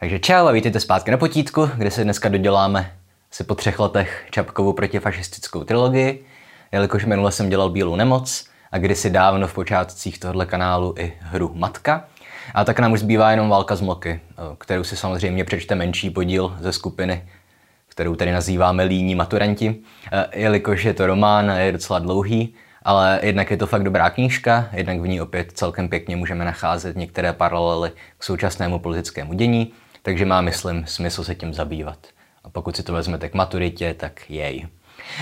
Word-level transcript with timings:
Takže 0.00 0.18
čau 0.18 0.46
a 0.46 0.52
vítejte 0.52 0.80
zpátky 0.80 1.10
na 1.10 1.16
potítku, 1.16 1.70
kde 1.76 1.90
se 1.90 2.04
dneska 2.04 2.28
doděláme 2.28 2.92
si 3.30 3.44
po 3.44 3.54
třech 3.54 3.78
letech 3.78 4.26
Čapkovou 4.30 4.72
protifašistickou 4.72 5.64
trilogii, 5.64 6.24
jelikož 6.72 7.04
minule 7.04 7.32
jsem 7.32 7.48
dělal 7.48 7.70
Bílou 7.70 7.96
nemoc 7.96 8.46
a 8.72 8.78
kdysi 8.78 9.10
dávno 9.10 9.46
v 9.46 9.54
počátcích 9.54 10.18
tohoto 10.18 10.46
kanálu 10.46 10.94
i 10.98 11.12
hru 11.20 11.50
Matka. 11.54 12.04
A 12.54 12.64
tak 12.64 12.78
nám 12.78 12.92
už 12.92 13.00
zbývá 13.00 13.30
jenom 13.30 13.48
Válka 13.48 13.76
z 13.76 13.80
Mloky, 13.80 14.20
kterou 14.58 14.84
si 14.84 14.96
samozřejmě 14.96 15.44
přečte 15.44 15.74
menší 15.74 16.10
podíl 16.10 16.56
ze 16.60 16.72
skupiny, 16.72 17.28
kterou 17.88 18.14
tady 18.14 18.32
nazýváme 18.32 18.84
Líní 18.84 19.14
maturanti, 19.14 19.76
jelikož 20.32 20.84
je 20.84 20.94
to 20.94 21.06
román 21.06 21.50
a 21.50 21.58
je 21.58 21.72
docela 21.72 21.98
dlouhý, 21.98 22.54
ale 22.82 23.20
jednak 23.22 23.50
je 23.50 23.56
to 23.56 23.66
fakt 23.66 23.84
dobrá 23.84 24.10
knížka, 24.10 24.68
jednak 24.72 25.00
v 25.00 25.08
ní 25.08 25.20
opět 25.20 25.52
celkem 25.52 25.88
pěkně 25.88 26.16
můžeme 26.16 26.44
nacházet 26.44 26.96
některé 26.96 27.32
paralely 27.32 27.92
k 28.18 28.24
současnému 28.24 28.78
politickému 28.78 29.32
dění, 29.32 29.72
takže 30.02 30.24
má, 30.24 30.40
myslím, 30.40 30.86
smysl 30.86 31.24
se 31.24 31.34
tím 31.34 31.54
zabývat. 31.54 31.98
A 32.44 32.50
pokud 32.50 32.76
si 32.76 32.82
to 32.82 32.92
vezmete 32.92 33.28
k 33.28 33.34
maturitě, 33.34 33.94
tak 33.94 34.30
jej. 34.30 34.68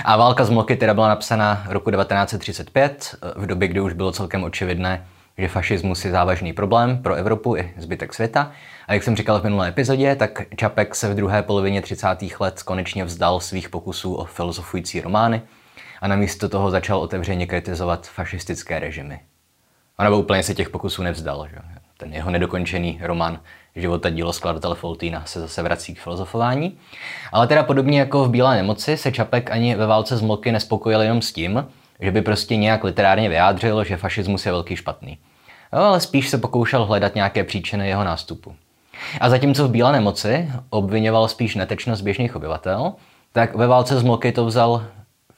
A 0.04 0.16
válka 0.16 0.44
z 0.44 0.50
Mloky 0.50 0.76
teda 0.76 0.94
byla 0.94 1.08
napsána 1.08 1.64
roku 1.68 1.90
1935, 1.90 3.14
v 3.36 3.46
době, 3.46 3.68
kdy 3.68 3.80
už 3.80 3.92
bylo 3.92 4.12
celkem 4.12 4.44
očividné, 4.44 5.06
že 5.38 5.48
fašismus 5.48 6.04
je 6.04 6.10
závažný 6.10 6.52
problém 6.52 7.02
pro 7.02 7.14
Evropu 7.14 7.56
i 7.56 7.74
zbytek 7.76 8.14
světa. 8.14 8.52
A 8.88 8.94
jak 8.94 9.02
jsem 9.02 9.16
říkal 9.16 9.40
v 9.40 9.44
minulé 9.44 9.68
epizodě, 9.68 10.16
tak 10.16 10.42
Čapek 10.56 10.94
se 10.94 11.08
v 11.08 11.14
druhé 11.14 11.42
polovině 11.42 11.82
30. 11.82 12.08
let 12.40 12.62
konečně 12.62 13.04
vzdal 13.04 13.40
svých 13.40 13.68
pokusů 13.68 14.14
o 14.14 14.24
filozofující 14.24 15.00
romány 15.00 15.42
a 16.00 16.08
namísto 16.08 16.48
toho 16.48 16.70
začal 16.70 16.98
otevřeně 16.98 17.46
kritizovat 17.46 18.06
fašistické 18.06 18.78
režimy. 18.78 19.20
A 19.98 20.04
nebo 20.04 20.18
úplně 20.18 20.42
se 20.42 20.54
těch 20.54 20.70
pokusů 20.70 21.02
nevzdal. 21.02 21.48
Že? 21.48 21.56
Ten 22.06 22.14
jeho 22.14 22.30
nedokončený 22.30 22.98
román 23.02 23.40
Život 23.76 24.06
a 24.06 24.10
dílo 24.10 24.32
skladatele 24.32 24.74
Foltína 24.74 25.22
se 25.26 25.40
zase 25.40 25.62
vrací 25.62 25.94
k 25.94 26.00
filozofování. 26.00 26.78
Ale 27.32 27.46
teda 27.46 27.62
podobně 27.62 27.98
jako 27.98 28.24
v 28.24 28.30
Bílé 28.30 28.56
nemoci 28.56 28.96
se 28.96 29.12
Čapek 29.12 29.50
ani 29.50 29.74
ve 29.74 29.86
válce 29.86 30.16
z 30.16 30.20
Mloky 30.20 30.52
nespokojil 30.52 31.00
jenom 31.00 31.22
s 31.22 31.32
tím, 31.32 31.66
že 32.00 32.10
by 32.10 32.22
prostě 32.22 32.56
nějak 32.56 32.84
literárně 32.84 33.28
vyjádřil, 33.28 33.84
že 33.84 33.96
fašismus 33.96 34.46
je 34.46 34.52
velký 34.52 34.76
špatný. 34.76 35.18
No, 35.72 35.78
ale 35.78 36.00
spíš 36.00 36.28
se 36.28 36.38
pokoušel 36.38 36.84
hledat 36.84 37.14
nějaké 37.14 37.44
příčiny 37.44 37.88
jeho 37.88 38.04
nástupu. 38.04 38.54
A 39.20 39.30
zatímco 39.30 39.68
v 39.68 39.70
Bílé 39.70 39.92
nemoci 39.92 40.50
obvinoval 40.70 41.28
spíš 41.28 41.54
netečnost 41.54 42.02
běžných 42.02 42.36
obyvatel, 42.36 42.92
tak 43.32 43.54
ve 43.54 43.66
válce 43.66 43.98
z 43.98 44.02
Mloky 44.02 44.32
to 44.32 44.46
vzal 44.46 44.84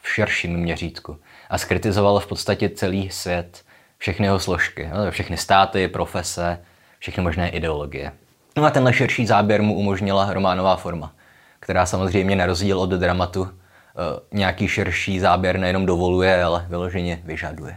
v 0.01 0.09
širším 0.09 0.57
měřítku 0.57 1.17
a 1.51 1.59
skritizoval 1.59 2.21
v 2.21 2.27
podstatě 2.27 2.69
celý 2.69 3.11
svět, 3.11 3.63
všechny 3.99 4.27
jeho 4.27 4.39
složky, 4.39 4.91
všechny 5.11 5.37
státy, 5.37 5.89
profese, 5.89 6.59
všechny 6.99 7.23
možné 7.23 7.49
ideologie. 7.49 8.13
No 8.57 8.65
a 8.65 8.71
tenhle 8.71 8.93
širší 8.93 9.27
záběr 9.27 9.63
mu 9.63 9.75
umožnila 9.75 10.33
románová 10.33 10.77
forma, 10.77 11.13
která 11.61 11.87
samozřejmě 11.87 12.37
na 12.37 12.47
rozdíl 12.47 12.81
od 12.81 12.91
dramatu 12.91 13.49
eh, 13.49 14.21
nějaký 14.33 14.69
širší 14.69 15.21
záběr 15.21 15.59
nejenom 15.59 15.87
dovoluje, 15.87 16.45
ale 16.45 16.67
vyloženě 16.69 17.23
vyžaduje. 17.25 17.77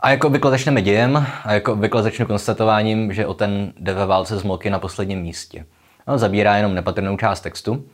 A 0.00 0.10
jako 0.10 0.26
obvykle 0.26 0.50
začneme 0.50 0.82
dějem 0.82 1.26
a 1.44 1.52
jako 1.52 1.72
obvykle 1.72 2.02
začnu 2.02 2.26
konstatováním, 2.26 3.12
že 3.12 3.26
o 3.26 3.34
ten 3.34 3.72
jde 3.76 3.94
ve 3.94 4.06
válce 4.06 4.38
z 4.38 4.42
Molky 4.42 4.70
na 4.70 4.78
posledním 4.78 5.20
místě. 5.20 5.66
No, 6.08 6.18
zabírá 6.18 6.56
jenom 6.56 6.74
nepatrnou 6.74 7.16
část 7.16 7.40
textu 7.40 7.84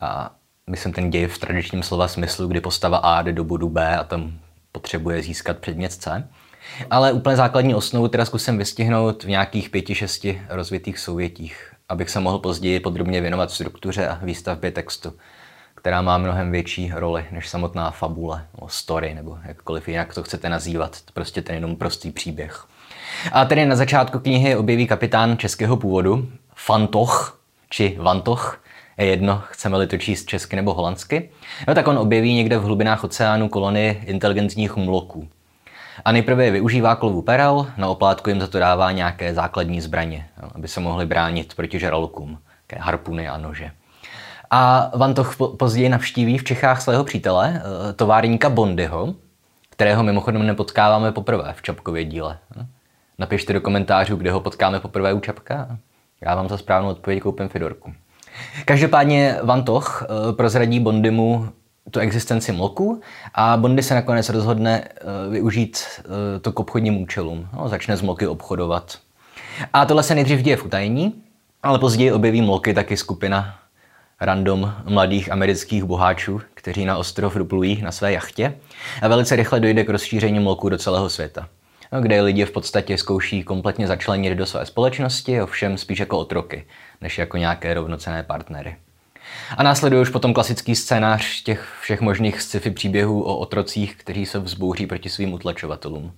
a 0.00 0.30
myslím 0.70 0.92
ten 0.92 1.10
děj 1.10 1.26
v 1.26 1.38
tradičním 1.38 1.82
slova 1.82 2.08
smyslu, 2.08 2.46
kdy 2.46 2.60
postava 2.60 2.98
A 2.98 3.22
jde 3.22 3.32
do 3.32 3.44
bodu 3.44 3.68
B 3.68 3.96
a 3.96 4.04
tam 4.04 4.32
potřebuje 4.72 5.22
získat 5.22 5.58
předmět 5.58 5.92
C. 5.92 6.28
Ale 6.90 7.12
úplně 7.12 7.36
základní 7.36 7.74
osnovu 7.74 8.08
teda 8.08 8.24
zkusím 8.24 8.58
vystihnout 8.58 9.24
v 9.24 9.28
nějakých 9.28 9.70
pěti, 9.70 9.94
šesti 9.94 10.42
rozvětých 10.48 10.98
souvětích, 10.98 11.72
abych 11.88 12.10
se 12.10 12.20
mohl 12.20 12.38
později 12.38 12.80
podrobně 12.80 13.20
věnovat 13.20 13.50
struktuře 13.50 14.08
a 14.08 14.18
výstavbě 14.22 14.70
textu, 14.70 15.12
která 15.74 16.02
má 16.02 16.18
mnohem 16.18 16.52
větší 16.52 16.92
roli 16.94 17.24
než 17.30 17.48
samotná 17.48 17.90
fabule, 17.90 18.46
nebo 18.54 18.68
story, 18.68 19.14
nebo 19.14 19.38
jakkoliv 19.44 19.88
jinak 19.88 20.14
to 20.14 20.22
chcete 20.22 20.48
nazývat. 20.48 20.96
Prostě 21.14 21.42
ten 21.42 21.54
jenom 21.54 21.76
prostý 21.76 22.10
příběh. 22.10 22.64
A 23.32 23.44
tedy 23.44 23.66
na 23.66 23.76
začátku 23.76 24.18
knihy 24.18 24.56
objeví 24.56 24.86
kapitán 24.86 25.38
českého 25.38 25.76
původu, 25.76 26.28
Fantoch, 26.54 27.40
či 27.70 27.96
Vantoch, 28.00 28.62
je 28.98 29.06
jedno, 29.06 29.42
chceme-li 29.50 29.86
to 29.86 29.98
číst 29.98 30.24
česky 30.24 30.56
nebo 30.56 30.74
holandsky, 30.74 31.30
no 31.68 31.74
tak 31.74 31.88
on 31.88 31.98
objeví 31.98 32.34
někde 32.34 32.58
v 32.58 32.62
hlubinách 32.62 33.04
oceánu 33.04 33.48
kolony 33.48 34.02
inteligentních 34.06 34.76
mloků. 34.76 35.28
A 36.04 36.12
nejprve 36.12 36.44
je 36.44 36.50
využívá 36.50 36.96
klovu 36.96 37.22
perel, 37.22 37.66
na 37.76 37.88
oplátku 37.88 38.30
jim 38.30 38.40
za 38.40 38.46
to 38.46 38.58
dává 38.58 38.92
nějaké 38.92 39.34
základní 39.34 39.80
zbraně, 39.80 40.26
aby 40.54 40.68
se 40.68 40.80
mohli 40.80 41.06
bránit 41.06 41.54
proti 41.54 41.78
žralokům, 41.78 42.38
harpuny 42.78 43.28
a 43.28 43.38
nože. 43.38 43.70
A 44.50 44.90
Vantoch 44.96 45.36
později 45.36 45.88
navštíví 45.88 46.38
v 46.38 46.44
Čechách 46.44 46.82
svého 46.82 47.04
přítele, 47.04 47.62
eh, 47.64 47.92
továrníka 47.92 48.50
Bondyho, 48.50 49.14
kterého 49.70 50.02
mimochodem 50.02 50.46
nepotkáváme 50.46 51.12
poprvé 51.12 51.54
v 51.56 51.62
Čapkově 51.62 52.04
díle. 52.04 52.38
Napište 53.18 53.52
do 53.52 53.60
komentářů, 53.60 54.16
kde 54.16 54.32
ho 54.32 54.40
potkáme 54.40 54.80
poprvé 54.80 55.12
u 55.12 55.20
Čapka. 55.20 55.78
Já 56.20 56.34
vám 56.34 56.48
za 56.48 56.58
správnou 56.58 56.88
odpověď 56.88 57.22
koupím 57.22 57.48
Fidorku. 57.48 57.92
Každopádně 58.64 59.36
Vantoch 59.42 60.04
eh, 60.04 60.32
prozradí 60.32 60.80
Bondymu 60.80 61.48
tu 61.90 62.00
existenci 62.00 62.52
mloku 62.52 63.00
a 63.34 63.56
Bondy 63.56 63.82
se 63.82 63.94
nakonec 63.94 64.28
rozhodne 64.28 64.88
uh, 65.26 65.32
využít 65.32 65.84
uh, 65.98 66.12
to 66.40 66.52
k 66.52 66.60
obchodním 66.60 67.02
účelům. 67.02 67.48
No, 67.52 67.68
začne 67.68 67.96
z 67.96 68.02
mloky 68.02 68.26
obchodovat. 68.26 68.98
A 69.72 69.84
tohle 69.84 70.02
se 70.02 70.14
nejdřív 70.14 70.42
děje 70.42 70.56
v 70.56 70.64
utajení, 70.64 71.22
ale 71.62 71.78
později 71.78 72.12
objeví 72.12 72.42
mloky 72.42 72.74
taky 72.74 72.96
skupina 72.96 73.58
random 74.20 74.74
mladých 74.84 75.32
amerických 75.32 75.84
boháčů, 75.84 76.40
kteří 76.54 76.84
na 76.84 76.96
ostrov 76.96 77.36
doplují 77.36 77.82
na 77.82 77.92
své 77.92 78.12
jachtě 78.12 78.54
a 79.02 79.08
velice 79.08 79.36
rychle 79.36 79.60
dojde 79.60 79.84
k 79.84 79.88
rozšíření 79.88 80.40
mloku 80.40 80.68
do 80.68 80.78
celého 80.78 81.10
světa, 81.10 81.48
no, 81.92 82.00
kde 82.00 82.20
lidi 82.20 82.44
v 82.44 82.50
podstatě 82.50 82.98
zkouší 82.98 83.42
kompletně 83.42 83.86
začlenit 83.86 84.38
do 84.38 84.46
své 84.46 84.66
společnosti, 84.66 85.42
ovšem 85.42 85.78
spíš 85.78 86.00
jako 86.00 86.18
otroky, 86.18 86.66
než 87.00 87.18
jako 87.18 87.36
nějaké 87.36 87.74
rovnocené 87.74 88.22
partnery. 88.22 88.76
A 89.56 89.62
následuje 89.62 90.02
už 90.02 90.10
potom 90.10 90.34
klasický 90.34 90.74
scénář 90.74 91.42
těch 91.42 91.76
všech 91.80 92.00
možných 92.00 92.42
sci-fi 92.42 92.70
příběhů 92.70 93.22
o 93.22 93.36
otrocích, 93.36 93.96
kteří 93.96 94.26
se 94.26 94.38
vzbouří 94.38 94.86
proti 94.86 95.08
svým 95.08 95.32
utlačovatelům. 95.32 96.12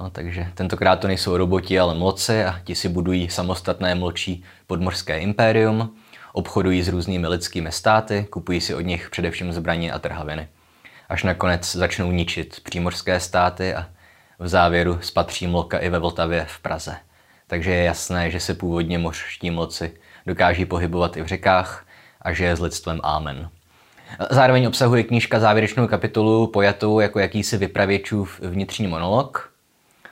No, 0.00 0.10
takže 0.10 0.46
tentokrát 0.54 0.96
to 0.96 1.06
nejsou 1.06 1.36
roboti, 1.36 1.78
ale 1.78 1.94
mloci 1.94 2.44
a 2.44 2.60
ti 2.64 2.74
si 2.74 2.88
budují 2.88 3.30
samostatné 3.30 3.94
mlčí 3.94 4.44
podmořské 4.66 5.18
impérium, 5.18 5.96
obchodují 6.32 6.82
s 6.82 6.88
různými 6.88 7.28
lidskými 7.28 7.72
státy, 7.72 8.26
kupují 8.30 8.60
si 8.60 8.74
od 8.74 8.80
nich 8.80 9.10
především 9.10 9.52
zbraně 9.52 9.92
a 9.92 9.98
trhaviny. 9.98 10.48
Až 11.08 11.22
nakonec 11.22 11.76
začnou 11.76 12.12
ničit 12.12 12.60
přímořské 12.60 13.20
státy 13.20 13.74
a 13.74 13.86
v 14.38 14.48
závěru 14.48 14.98
spatří 15.00 15.46
mloka 15.46 15.78
i 15.78 15.88
ve 15.88 15.98
Vltavě 15.98 16.46
v 16.48 16.60
Praze. 16.60 16.96
Takže 17.46 17.70
je 17.70 17.84
jasné, 17.84 18.30
že 18.30 18.40
se 18.40 18.54
původně 18.54 18.98
mořští 18.98 19.50
mloci 19.50 19.92
dokáží 20.26 20.64
pohybovat 20.64 21.16
i 21.16 21.22
v 21.22 21.26
řekách 21.26 21.86
a 22.22 22.32
že 22.32 22.44
je 22.44 22.56
s 22.56 22.60
lidstvem 22.60 23.00
Amen. 23.02 23.48
Zároveň 24.30 24.66
obsahuje 24.66 25.02
knížka 25.02 25.40
závěrečnou 25.40 25.86
kapitolu 25.86 26.46
pojatou 26.46 27.00
jako 27.00 27.18
jakýsi 27.18 27.56
vypravěčův 27.56 28.40
vnitřní 28.40 28.86
monolog. 28.86 29.50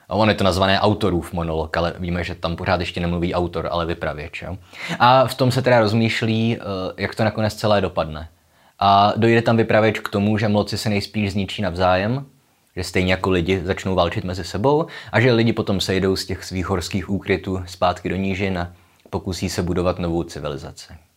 On 0.08 0.28
je 0.28 0.34
to 0.34 0.44
nazvané 0.44 0.80
autorův 0.80 1.32
monolog, 1.32 1.76
ale 1.76 1.94
víme, 1.98 2.24
že 2.24 2.34
tam 2.34 2.56
pořád 2.56 2.80
ještě 2.80 3.00
nemluví 3.00 3.34
autor, 3.34 3.68
ale 3.70 3.86
vypravěč. 3.86 4.42
Jo? 4.42 4.58
A 4.98 5.26
v 5.26 5.34
tom 5.34 5.52
se 5.52 5.62
teda 5.62 5.80
rozmýšlí, 5.80 6.56
eh, 6.56 6.62
jak 6.96 7.14
to 7.14 7.24
nakonec 7.24 7.54
celé 7.54 7.80
dopadne. 7.80 8.28
A 8.78 9.12
dojde 9.16 9.42
tam 9.42 9.56
vypravěč 9.56 9.98
k 9.98 10.08
tomu, 10.08 10.38
že 10.38 10.48
mloci 10.48 10.78
se 10.78 10.88
nejspíš 10.88 11.32
zničí 11.32 11.62
navzájem, 11.62 12.26
že 12.76 12.84
stejně 12.84 13.12
jako 13.12 13.30
lidi 13.30 13.60
začnou 13.64 13.94
válčit 13.94 14.24
mezi 14.24 14.44
sebou 14.44 14.86
a 15.12 15.20
že 15.20 15.32
lidi 15.32 15.52
potom 15.52 15.80
sejdou 15.80 16.16
z 16.16 16.26
těch 16.26 16.44
svých 16.44 16.66
horských 16.66 17.10
úkrytů 17.10 17.62
zpátky 17.66 18.08
do 18.08 18.16
nížin 18.16 18.58
a 18.58 18.72
pokusí 19.10 19.48
se 19.48 19.62
budovat 19.62 19.98
novou 19.98 20.22
civilizaci. 20.22 21.07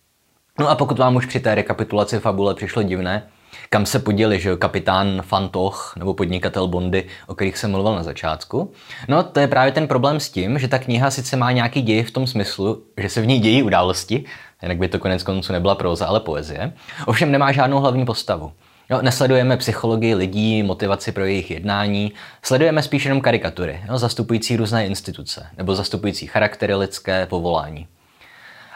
No 0.59 0.69
a 0.69 0.75
pokud 0.75 0.99
vám 0.99 1.15
už 1.15 1.25
při 1.25 1.39
té 1.39 1.55
rekapitulaci 1.55 2.19
fabule 2.19 2.55
přišlo 2.55 2.83
divné, 2.83 3.23
kam 3.69 3.85
se 3.85 3.99
poděli, 3.99 4.39
že 4.39 4.55
kapitán 4.55 5.21
Fantoch 5.21 5.93
nebo 5.97 6.13
podnikatel 6.13 6.67
Bondy, 6.67 7.07
o 7.27 7.35
kterých 7.35 7.57
jsem 7.57 7.71
mluvil 7.71 7.95
na 7.95 8.03
začátku. 8.03 8.71
No 9.07 9.23
to 9.23 9.39
je 9.39 9.47
právě 9.47 9.71
ten 9.71 9.87
problém 9.87 10.19
s 10.19 10.29
tím, 10.29 10.59
že 10.59 10.67
ta 10.67 10.79
kniha 10.79 11.11
sice 11.11 11.37
má 11.37 11.51
nějaký 11.51 11.81
děj 11.81 12.03
v 12.03 12.11
tom 12.11 12.27
smyslu, 12.27 12.83
že 12.97 13.09
se 13.09 13.21
v 13.21 13.27
ní 13.27 13.39
dějí 13.39 13.63
události, 13.63 14.25
jinak 14.61 14.77
by 14.77 14.87
to 14.87 14.99
konec 14.99 15.23
konců 15.23 15.53
nebyla 15.53 15.75
próza, 15.75 16.05
ale 16.05 16.19
poezie, 16.19 16.73
ovšem 17.05 17.31
nemá 17.31 17.51
žádnou 17.51 17.79
hlavní 17.79 18.05
postavu. 18.05 18.51
Jo, 18.89 19.01
nesledujeme 19.01 19.57
psychologii 19.57 20.15
lidí, 20.15 20.63
motivaci 20.63 21.11
pro 21.11 21.25
jejich 21.25 21.51
jednání, 21.51 22.11
sledujeme 22.43 22.81
spíš 22.81 23.05
jenom 23.05 23.21
karikatury, 23.21 23.81
jo, 23.89 23.97
zastupující 23.97 24.55
různé 24.55 24.85
instituce 24.85 25.47
nebo 25.57 25.75
zastupující 25.75 26.27
charaktery 26.27 26.75
lidské 26.75 27.25
povolání. 27.25 27.87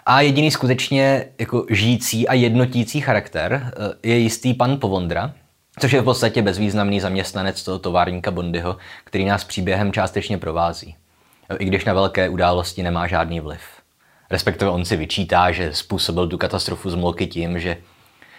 A 0.05 0.21
jediný 0.21 0.51
skutečně 0.51 1.25
jako 1.39 1.65
žijící 1.69 2.27
a 2.27 2.33
jednotící 2.33 3.01
charakter 3.01 3.53
eh, 3.53 4.09
je 4.09 4.17
jistý 4.17 4.53
pan 4.53 4.79
Povondra, 4.79 5.33
což 5.79 5.91
je 5.91 6.01
v 6.01 6.03
podstatě 6.03 6.41
bezvýznamný 6.41 6.99
zaměstnanec 6.99 7.63
toho 7.63 7.79
továrníka 7.79 8.31
Bondyho, 8.31 8.77
který 9.03 9.25
nás 9.25 9.43
příběhem 9.43 9.91
částečně 9.91 10.37
provází. 10.37 10.95
I 11.59 11.65
když 11.65 11.85
na 11.85 11.93
velké 11.93 12.29
události 12.29 12.83
nemá 12.83 13.07
žádný 13.07 13.39
vliv. 13.39 13.61
Respektive 14.29 14.71
on 14.71 14.85
si 14.85 14.97
vyčítá, 14.97 15.51
že 15.51 15.73
způsobil 15.73 16.27
tu 16.27 16.37
katastrofu 16.37 16.89
z 16.89 16.95
Mloky 16.95 17.27
tím, 17.27 17.59
že, 17.59 17.77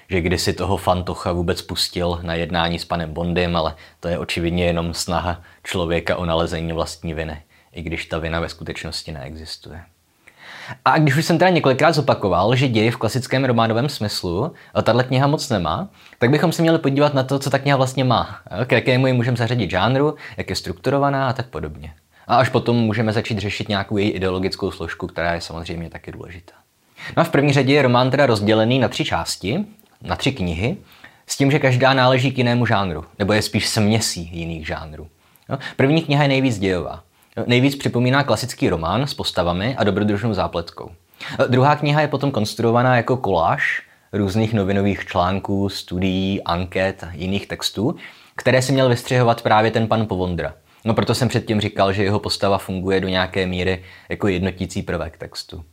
že 0.09 0.21
kdysi 0.21 0.53
toho 0.53 0.77
Fantocha 0.77 1.33
vůbec 1.33 1.63
pustil 1.63 2.19
na 2.23 2.35
jednání 2.35 2.79
s 2.79 2.85
panem 2.85 3.13
Bondem, 3.13 3.57
ale 3.57 3.75
to 4.01 4.09
je 4.09 4.19
očividně 4.19 4.65
jenom 4.65 4.95
snaha 4.95 5.43
člověka 5.65 6.17
o 6.17 6.25
nalezení 6.25 6.73
vlastní 6.73 7.15
viny, 7.15 7.43
i 7.73 7.83
když 7.83 8.07
ta 8.07 8.19
vina 8.19 8.41
ve 8.41 8.49
skutečnosti 8.49 9.13
neexistuje. 9.13 9.83
A 10.85 10.99
když 10.99 11.17
už 11.17 11.25
jsem 11.25 11.39
teda 11.39 11.51
několikrát 11.51 11.93
zopakoval, 11.93 12.57
že 12.57 12.69
děj 12.69 12.91
v 12.91 12.97
klasickém 12.97 13.45
románovém 13.45 13.89
smyslu 13.89 14.53
tahle 14.83 15.05
kniha 15.05 15.27
moc 15.27 15.49
nemá, 15.49 15.89
tak 16.19 16.31
bychom 16.31 16.53
se 16.53 16.63
měli 16.63 16.79
podívat 16.79 17.15
na 17.15 17.23
to, 17.23 17.39
co 17.39 17.51
ta 17.51 17.59
kniha 17.59 17.77
vlastně 17.77 18.05
má. 18.05 18.39
K 18.67 18.73
jakému 18.73 19.07
ji 19.07 19.13
můžeme 19.13 19.37
zařadit 19.37 19.71
žánru, 19.71 20.15
jak 20.37 20.51
je 20.51 20.57
strukturovaná 20.57 21.29
a 21.29 21.33
tak 21.33 21.47
podobně. 21.47 21.95
A 22.27 22.37
až 22.37 22.49
potom 22.49 22.77
můžeme 22.77 23.13
začít 23.13 23.39
řešit 23.39 23.69
nějakou 23.69 23.97
její 23.97 24.11
ideologickou 24.11 24.71
složku, 24.71 25.07
která 25.07 25.35
je 25.35 25.41
samozřejmě 25.41 25.91
taky 25.91 26.13
důležitá. 26.13 26.53
No 27.17 27.21
a 27.21 27.25
v 27.25 27.31
první 27.31 27.53
řadě 27.53 27.75
je 27.75 27.83
román 27.83 28.11
teda 28.11 28.27
rozdělený 28.27 28.79
na 28.79 28.89
tři 28.89 29.05
části, 29.05 29.65
na 30.03 30.17
tři 30.17 30.33
knihy, 30.33 30.77
s 31.27 31.37
tím, 31.37 31.51
že 31.51 31.59
každá 31.59 31.95
náleží 31.95 32.33
k 32.33 32.39
jinému 32.39 32.67
žánru, 32.67 33.05
nebo 33.19 33.33
je 33.33 33.43
spíš 33.43 33.69
směsí 33.69 34.31
jiných 34.33 34.67
žánrů. 34.67 35.09
No, 35.49 35.59
první 35.77 36.03
kniha 36.03 36.23
je 36.23 36.29
nejvíc 36.29 36.59
dějová. 36.59 37.03
Nejvíc 37.47 37.77
připomíná 37.77 38.25
klasický 38.25 38.69
román 38.69 39.07
s 39.07 39.15
postavami 39.15 39.77
a 39.77 39.85
dobrodružnou 39.85 40.35
zápletkou. 40.35 40.91
Druhá 41.49 41.77
kniha 41.77 42.01
je 42.01 42.09
potom 42.09 42.31
konstruovaná 42.31 42.97
jako 42.97 43.17
koláž 43.17 43.83
různých 44.13 44.55
novinových 44.55 45.05
článků, 45.05 45.69
studií, 45.69 46.43
anket 46.43 47.05
a 47.05 47.11
jiných 47.13 47.47
textů, 47.47 47.97
které 48.37 48.63
si 48.63 48.73
měl 48.73 48.89
vystřihovat 48.89 49.43
právě 49.43 49.71
ten 49.71 49.87
pan 49.87 50.07
Povondra. 50.07 50.55
No 50.85 50.95
proto 50.95 51.15
jsem 51.15 51.29
předtím 51.29 51.61
říkal, 51.61 51.93
že 51.93 52.05
jeho 52.05 52.19
postava 52.19 52.59
funguje 52.59 53.01
do 53.01 53.09
nějaké 53.09 53.47
míry 53.47 53.85
jako 54.09 54.29
jednotící 54.29 54.83
prvek 54.83 55.19
textu. 55.19 55.65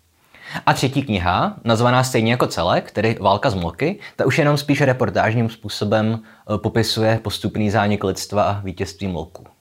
A 0.66 0.74
třetí 0.74 1.04
kniha, 1.04 1.56
nazvaná 1.64 2.04
stejně 2.04 2.32
jako 2.32 2.48
celek, 2.48 2.92
tedy 2.92 3.18
Válka 3.22 3.50
z 3.50 3.56
Mloky, 3.56 4.00
ta 4.16 4.26
už 4.26 4.38
jenom 4.38 4.58
spíš 4.58 4.82
reportážním 4.82 5.50
způsobem 5.50 6.20
eh, 6.24 6.58
popisuje 6.58 7.20
postupný 7.24 7.70
zánik 7.70 8.04
lidstva 8.04 8.44
a 8.44 8.60
vítězství 8.60 9.08
Mloku. 9.08 9.53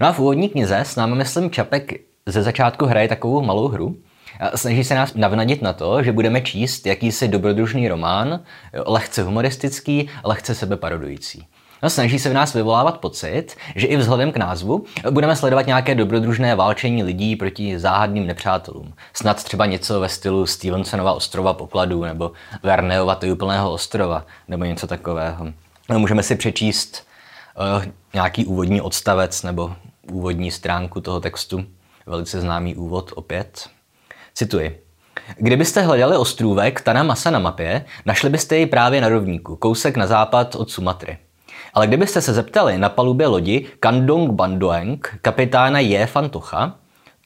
No 0.00 0.06
a 0.06 0.12
v 0.12 0.18
úvodní 0.18 0.48
knize 0.48 0.78
s 0.78 0.96
námi, 0.96 1.14
myslím, 1.14 1.50
Čapek 1.50 1.92
ze 2.26 2.42
začátku 2.42 2.86
hraje 2.86 3.08
takovou 3.08 3.42
malou 3.42 3.68
hru. 3.68 3.96
Snaží 4.54 4.84
se 4.84 4.94
nás 4.94 5.14
navnadit 5.14 5.62
na 5.62 5.72
to, 5.72 6.02
že 6.02 6.12
budeme 6.12 6.40
číst 6.40 6.86
jakýsi 6.86 7.28
dobrodružný 7.28 7.88
román, 7.88 8.40
lehce 8.86 9.22
humoristický, 9.22 10.08
lehce 10.24 10.54
sebeparodující. 10.54 11.46
No, 11.82 11.90
snaží 11.90 12.18
se 12.18 12.30
v 12.30 12.32
nás 12.32 12.54
vyvolávat 12.54 12.98
pocit, 12.98 13.46
že 13.76 13.86
i 13.86 13.96
vzhledem 13.96 14.32
k 14.32 14.36
názvu 14.36 14.84
budeme 15.10 15.36
sledovat 15.36 15.66
nějaké 15.66 15.94
dobrodružné 15.94 16.54
válčení 16.54 17.02
lidí 17.02 17.36
proti 17.36 17.78
záhadným 17.78 18.26
nepřátelům. 18.26 18.94
Snad 19.12 19.44
třeba 19.44 19.66
něco 19.66 20.00
ve 20.00 20.08
stylu 20.08 20.46
Stevensonova 20.46 21.12
ostrova 21.12 21.54
pokladů 21.54 22.04
nebo 22.04 22.32
Verneova 22.62 23.14
Tojuplného 23.14 23.72
ostrova 23.72 24.24
nebo 24.48 24.64
něco 24.64 24.86
takového. 24.86 25.46
No, 25.88 25.98
můžeme 25.98 26.22
si 26.22 26.36
přečíst 26.36 27.07
nějaký 28.14 28.44
úvodní 28.44 28.80
odstavec 28.80 29.42
nebo 29.42 29.74
úvodní 30.12 30.50
stránku 30.50 31.00
toho 31.00 31.20
textu, 31.20 31.64
velice 32.06 32.40
známý 32.40 32.76
úvod 32.76 33.12
opět. 33.14 33.68
Cituji. 34.34 34.84
Kdybyste 35.36 35.82
hledali 35.82 36.16
ostrůvek 36.16 36.80
Tana 36.80 37.02
Masa 37.02 37.30
na 37.30 37.38
mapě, 37.38 37.84
našli 38.06 38.30
byste 38.30 38.56
ji 38.56 38.66
právě 38.66 39.00
na 39.00 39.08
rovníku, 39.08 39.56
kousek 39.56 39.96
na 39.96 40.06
západ 40.06 40.54
od 40.54 40.70
Sumatry. 40.70 41.18
Ale 41.74 41.86
kdybyste 41.86 42.20
se 42.20 42.32
zeptali 42.32 42.78
na 42.78 42.88
palubě 42.88 43.26
lodi 43.26 43.66
Kandong 43.80 44.30
Bandoeng, 44.30 45.18
kapitána 45.22 45.80
J. 45.80 46.06
Fantocha, 46.06 46.74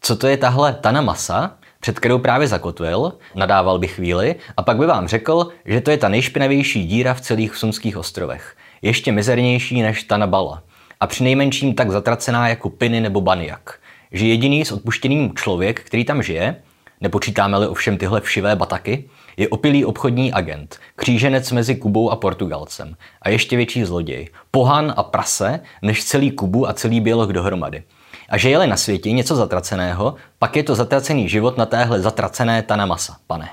co 0.01 0.17
to 0.17 0.27
je 0.27 0.37
tahle 0.37 0.73
Tana 0.73 1.01
Masa, 1.01 1.57
před 1.81 2.01
kterou 2.01 2.19
právě 2.19 2.49
zakotvil, 2.49 3.13
nadával 3.35 3.79
by 3.79 3.89
chvíli 3.89 4.35
a 4.57 4.63
pak 4.63 4.77
by 4.77 4.87
vám 4.87 5.09
řekl, 5.09 5.49
že 5.65 5.81
to 5.81 5.91
je 5.91 5.99
ta 5.99 6.09
nejšpinavější 6.09 6.87
díra 6.87 7.15
v 7.15 7.21
celých 7.21 7.57
Sumských 7.57 7.97
ostrovech. 7.97 8.57
Ještě 8.83 9.13
mizernější 9.13 9.83
než 9.83 10.03
Tana 10.03 10.27
Bala. 10.27 10.63
A 11.01 11.07
přinejmenším 11.07 11.75
tak 11.75 11.91
zatracená 11.91 12.49
jako 12.49 12.71
Piny 12.71 13.01
nebo 13.01 13.21
Baniak. 13.21 13.79
Že 14.13 14.27
jediný 14.27 14.65
s 14.65 14.73
odpuštěným 14.73 15.35
člověk, 15.35 15.81
který 15.81 16.05
tam 16.05 16.23
žije, 16.23 16.57
nepočítáme-li 17.01 17.67
ovšem 17.67 17.99
tyhle 17.99 18.21
všivé 18.21 18.57
bataky, 18.57 19.05
je 19.37 19.49
opilý 19.49 19.85
obchodní 19.85 20.33
agent, 20.33 20.79
kříženec 20.97 21.53
mezi 21.53 21.75
Kubou 21.75 22.11
a 22.11 22.17
Portugalcem 22.17 22.97
a 23.23 23.29
ještě 23.29 23.57
větší 23.57 23.85
zloděj, 23.85 24.29
pohan 24.51 24.95
a 24.97 25.03
prase 25.03 25.61
než 25.83 26.05
celý 26.05 26.31
Kubu 26.31 26.69
a 26.69 26.73
celý 26.73 27.01
Běloch 27.01 27.31
dohromady. 27.31 27.83
A 28.29 28.39
že 28.39 28.51
je 28.51 28.67
na 28.67 28.77
světě 28.77 29.13
něco 29.13 29.37
zatraceného, 29.37 30.15
pak 30.39 30.57
je 30.57 30.63
to 30.63 30.75
zatracený 30.75 31.29
život 31.29 31.59
na 31.59 31.67
téhle 31.67 32.01
zatracené 32.01 32.63
Tanamasa, 32.63 33.17
pane. 33.27 33.49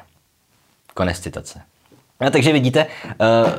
Konec 0.94 1.20
citace. 1.20 1.62
No, 2.22 2.32
takže 2.32 2.54
vidíte, 2.54 2.86
uh, 3.06 3.52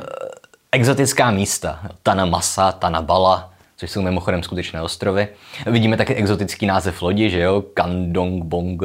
exotická 0.71 1.31
místa. 1.31 1.79
Tanamasa, 2.03 2.71
Tanabala, 2.71 3.53
což 3.77 3.91
jsou 3.91 4.01
mimochodem 4.01 4.43
skutečné 4.43 4.81
ostrovy. 4.81 5.27
Vidíme 5.65 5.97
taky 5.97 6.15
exotický 6.15 6.65
název 6.65 7.01
lodi, 7.01 7.29
že 7.29 7.39
jo, 7.39 7.61
Kandong, 7.73 8.43
Bong, 8.43 8.81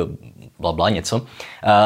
bla, 0.59 0.73
bla 0.73 0.91
něco. 0.91 1.27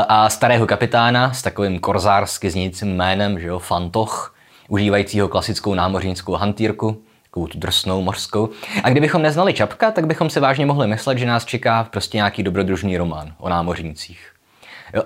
A 0.08 0.29
starého 0.29 0.67
kapitána 0.67 1.32
s 1.32 1.43
takovým 1.43 1.79
korzársky 1.79 2.50
znějícím 2.50 2.97
jménem, 2.97 3.41
že 3.41 3.47
jo, 3.47 3.58
Fantoch, 3.58 4.35
užívajícího 4.69 5.29
klasickou 5.29 5.75
námořnickou 5.75 6.32
hantýrku, 6.32 7.02
takovou 7.25 7.47
tu 7.47 7.58
drsnou 7.58 8.02
mořskou. 8.02 8.49
A 8.85 8.91
kdybychom 8.91 9.23
neznali 9.23 9.55
Čapka, 9.55 9.91
tak 9.91 10.06
bychom 10.06 10.31
si 10.31 10.41
vážně 10.41 10.67
mohli 10.67 10.87
myslet, 10.87 11.19
že 11.19 11.26
nás 11.26 11.44
čeká 11.44 11.85
prostě 11.85 12.17
nějaký 12.17 12.43
dobrodružný 12.43 12.97
román 12.97 13.32
o 13.38 13.49
námořnicích. 13.49 14.32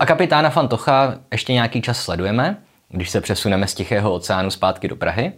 A 0.01 0.07
kapitána 0.07 0.51
Fantocha 0.51 1.15
ještě 1.33 1.53
nějaký 1.53 1.83
čas 1.83 2.01
sledujeme, 2.01 2.57
když 2.95 3.11
se 3.11 3.21
přesuneme 3.21 3.67
z 3.67 3.75
Tichého 3.75 4.13
oceánu 4.13 4.51
zpátky 4.51 4.89
do 4.89 4.97
Prahy. 4.97 5.33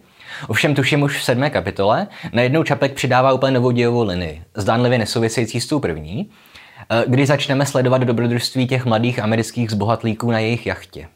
Ovšem 0.47 0.75
tuším 0.75 1.01
už 1.01 1.17
v 1.17 1.23
sedmé 1.23 1.49
kapitole, 1.49 2.07
najednou 2.33 2.63
Čapek 2.63 2.93
přidává 2.93 3.33
úplně 3.33 3.51
novou 3.51 3.71
dějovou 3.71 4.03
linii, 4.03 4.41
zdánlivě 4.55 4.97
nesouvisející 4.97 5.61
s 5.61 5.67
tou 5.67 5.79
první, 5.79 6.29
Eh, 6.89 7.03
kdy 7.07 7.25
začneme 7.25 7.65
sledovat 7.65 8.03
dobrodružství 8.03 8.67
těch 8.67 8.85
mladých 8.85 9.19
amerických 9.19 9.71
zbohatlíků 9.71 10.31
na 10.31 10.39
jejich 10.39 10.67
jachtě. 10.67 11.07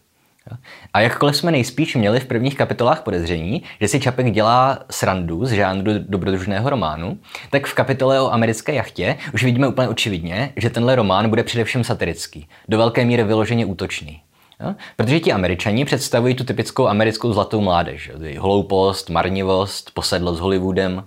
A 0.93 0.99
jakkoliv 0.99 1.38
jsme 1.38 1.51
nejspíš 1.51 1.95
měli 1.95 2.19
v 2.19 2.25
prvních 2.25 2.57
kapitolách 2.57 3.01
podezření, 3.01 3.63
že 3.81 3.88
si 3.88 3.99
Čapek 3.99 4.31
dělá 4.31 4.79
srandu 4.89 5.45
z 5.45 5.51
žánru 5.51 5.91
dobrodružného 5.99 6.69
románu, 6.69 7.17
tak 7.49 7.67
v 7.67 7.73
kapitole 7.73 8.21
o 8.21 8.31
americké 8.31 8.73
jachtě 8.73 9.17
už 9.33 9.43
vidíme 9.43 9.67
úplně 9.67 9.88
očividně, 9.88 10.53
že 10.55 10.69
tenhle 10.69 10.95
román 10.95 11.29
bude 11.29 11.43
především 11.43 11.83
satirický, 11.83 12.47
do 12.69 12.77
velké 12.77 13.05
míry 13.05 13.23
vyloženě 13.23 13.65
útočný. 13.65 14.21
Jo? 14.63 14.75
Protože 14.95 15.19
ti 15.19 15.31
američani 15.31 15.85
představují 15.85 16.36
tu 16.36 16.43
typickou 16.43 16.88
americkou 16.88 17.33
zlatou 17.33 17.62
mládež. 17.62 18.12
Hloupost, 18.39 19.09
marnivost, 19.09 19.91
posedlost 19.93 20.38
s 20.38 20.41
Hollywoodem, 20.41 21.03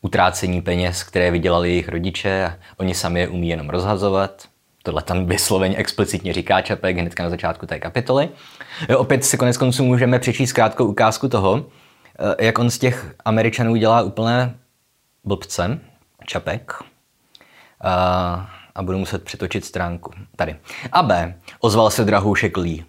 utrácení 0.00 0.62
peněz, 0.62 1.02
které 1.02 1.30
vydělali 1.30 1.68
jejich 1.68 1.88
rodiče 1.88 2.44
a 2.44 2.56
oni 2.76 2.94
sami 2.94 3.20
je 3.20 3.28
umí 3.28 3.48
jenom 3.48 3.70
rozhazovat. 3.70 4.48
Tohle 4.82 5.02
tam 5.02 5.26
vysloveně 5.26 5.76
explicitně 5.76 6.32
říká 6.32 6.60
Čapek 6.60 6.98
hnedka 6.98 7.22
na 7.22 7.30
začátku 7.30 7.66
té 7.66 7.78
kapitoly. 7.78 8.28
Jo, 8.88 8.98
opět 8.98 9.24
si 9.24 9.36
konec 9.36 9.56
konců 9.56 9.84
můžeme 9.84 10.18
přečíst 10.18 10.52
krátkou 10.52 10.84
ukázku 10.84 11.28
toho, 11.28 11.66
eh, 12.38 12.44
jak 12.46 12.58
on 12.58 12.70
z 12.70 12.78
těch 12.78 13.14
Američanů 13.24 13.76
dělá 13.76 14.02
úplné 14.02 14.54
blbce, 15.24 15.78
Čapek. 16.26 16.72
A, 17.80 18.50
a 18.74 18.82
budu 18.82 18.98
muset 18.98 19.24
přetočit 19.24 19.64
stránku. 19.64 20.10
Tady. 20.36 20.56
A 20.92 21.02
B. 21.02 21.34
Ozval 21.60 21.90
se 21.90 22.04
drahoušek 22.04 22.56
Lee. 22.56 22.84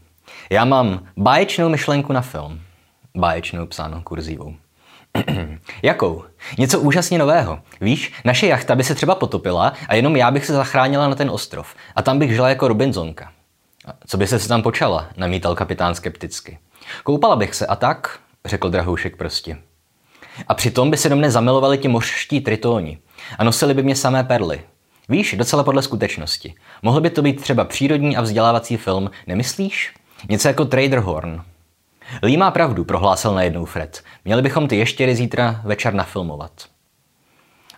Já 0.50 0.66
mám 0.66 1.08
báječnou 1.18 1.70
myšlenku 1.70 2.14
na 2.14 2.22
film. 2.22 2.62
Báječnou 3.16 3.66
psáno 3.66 4.02
kurzívou. 4.02 4.56
Jakou? 5.82 6.24
Něco 6.58 6.80
úžasně 6.80 7.20
nového. 7.20 7.60
Víš, 7.82 8.14
naše 8.26 8.48
jachta 8.48 8.76
by 8.76 8.84
se 8.84 8.96
třeba 8.96 9.16
potopila 9.16 9.74
a 9.88 9.96
jenom 9.96 10.16
já 10.16 10.32
bych 10.32 10.46
se 10.46 10.54
zachránila 10.54 11.08
na 11.08 11.16
ten 11.16 11.30
ostrov. 11.30 11.76
A 11.96 12.02
tam 12.02 12.20
bych 12.20 12.32
žila 12.34 12.50
jako 12.50 12.68
Robinsonka. 12.68 13.32
Co 14.08 14.18
by 14.18 14.28
se 14.28 14.48
tam 14.48 14.62
počala? 14.62 15.10
namítal 15.18 15.56
kapitán 15.56 15.96
skepticky. 15.96 16.60
Koupala 17.04 17.36
bych 17.36 17.56
se 17.56 17.68
a 17.68 17.76
tak, 17.76 18.20
řekl 18.46 18.70
drahoušek 18.70 19.18
prostě. 19.18 19.58
A 20.48 20.54
přitom 20.54 20.92
by 20.92 20.98
se 20.98 21.10
do 21.10 21.16
mne 21.16 21.32
zamilovali 21.32 21.78
ti 21.78 21.88
mořští 21.88 22.42
tritóni 22.42 22.98
a 23.38 23.44
nosili 23.44 23.74
by 23.74 23.84
mě 23.84 23.96
samé 23.96 24.24
perly. 24.24 24.62
Víš, 25.10 25.36
docela 25.38 25.64
podle 25.64 25.82
skutečnosti. 25.82 26.54
Mohl 26.82 27.02
by 27.02 27.10
to 27.10 27.22
být 27.22 27.42
třeba 27.42 27.66
přírodní 27.66 28.18
a 28.18 28.22
vzdělávací 28.22 28.78
film, 28.78 29.12
nemyslíš? 29.28 29.94
Něco 30.30 30.48
jako 30.48 30.66
Trader 30.66 31.00
Horn. 31.00 31.42
Lee 32.22 32.38
má 32.38 32.52
pravdu, 32.52 32.86
prohlásil 32.86 33.34
najednou 33.34 33.66
Fred. 33.66 34.04
Měli 34.26 34.42
bychom 34.42 34.68
ty 34.68 34.78
ještěry 34.78 35.16
zítra 35.16 35.62
večer 35.64 35.94
nafilmovat. 35.94 36.52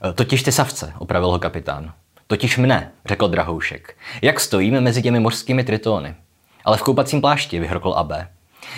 E, 0.09 0.13
totiž 0.13 0.43
ty 0.43 0.51
savce, 0.51 0.93
opravil 0.99 1.31
ho 1.31 1.39
kapitán. 1.39 1.93
Totiž 2.27 2.57
mne, 2.57 2.91
řekl 3.05 3.27
drahoušek. 3.27 3.97
Jak 4.21 4.39
stojíme 4.39 4.81
mezi 4.81 5.01
těmi 5.01 5.19
mořskými 5.19 5.63
tritóny? 5.63 6.15
Ale 6.65 6.77
v 6.77 6.83
koupacím 6.83 7.21
plášti, 7.21 7.59
vyhrkl 7.59 7.93
Abe. 7.93 8.27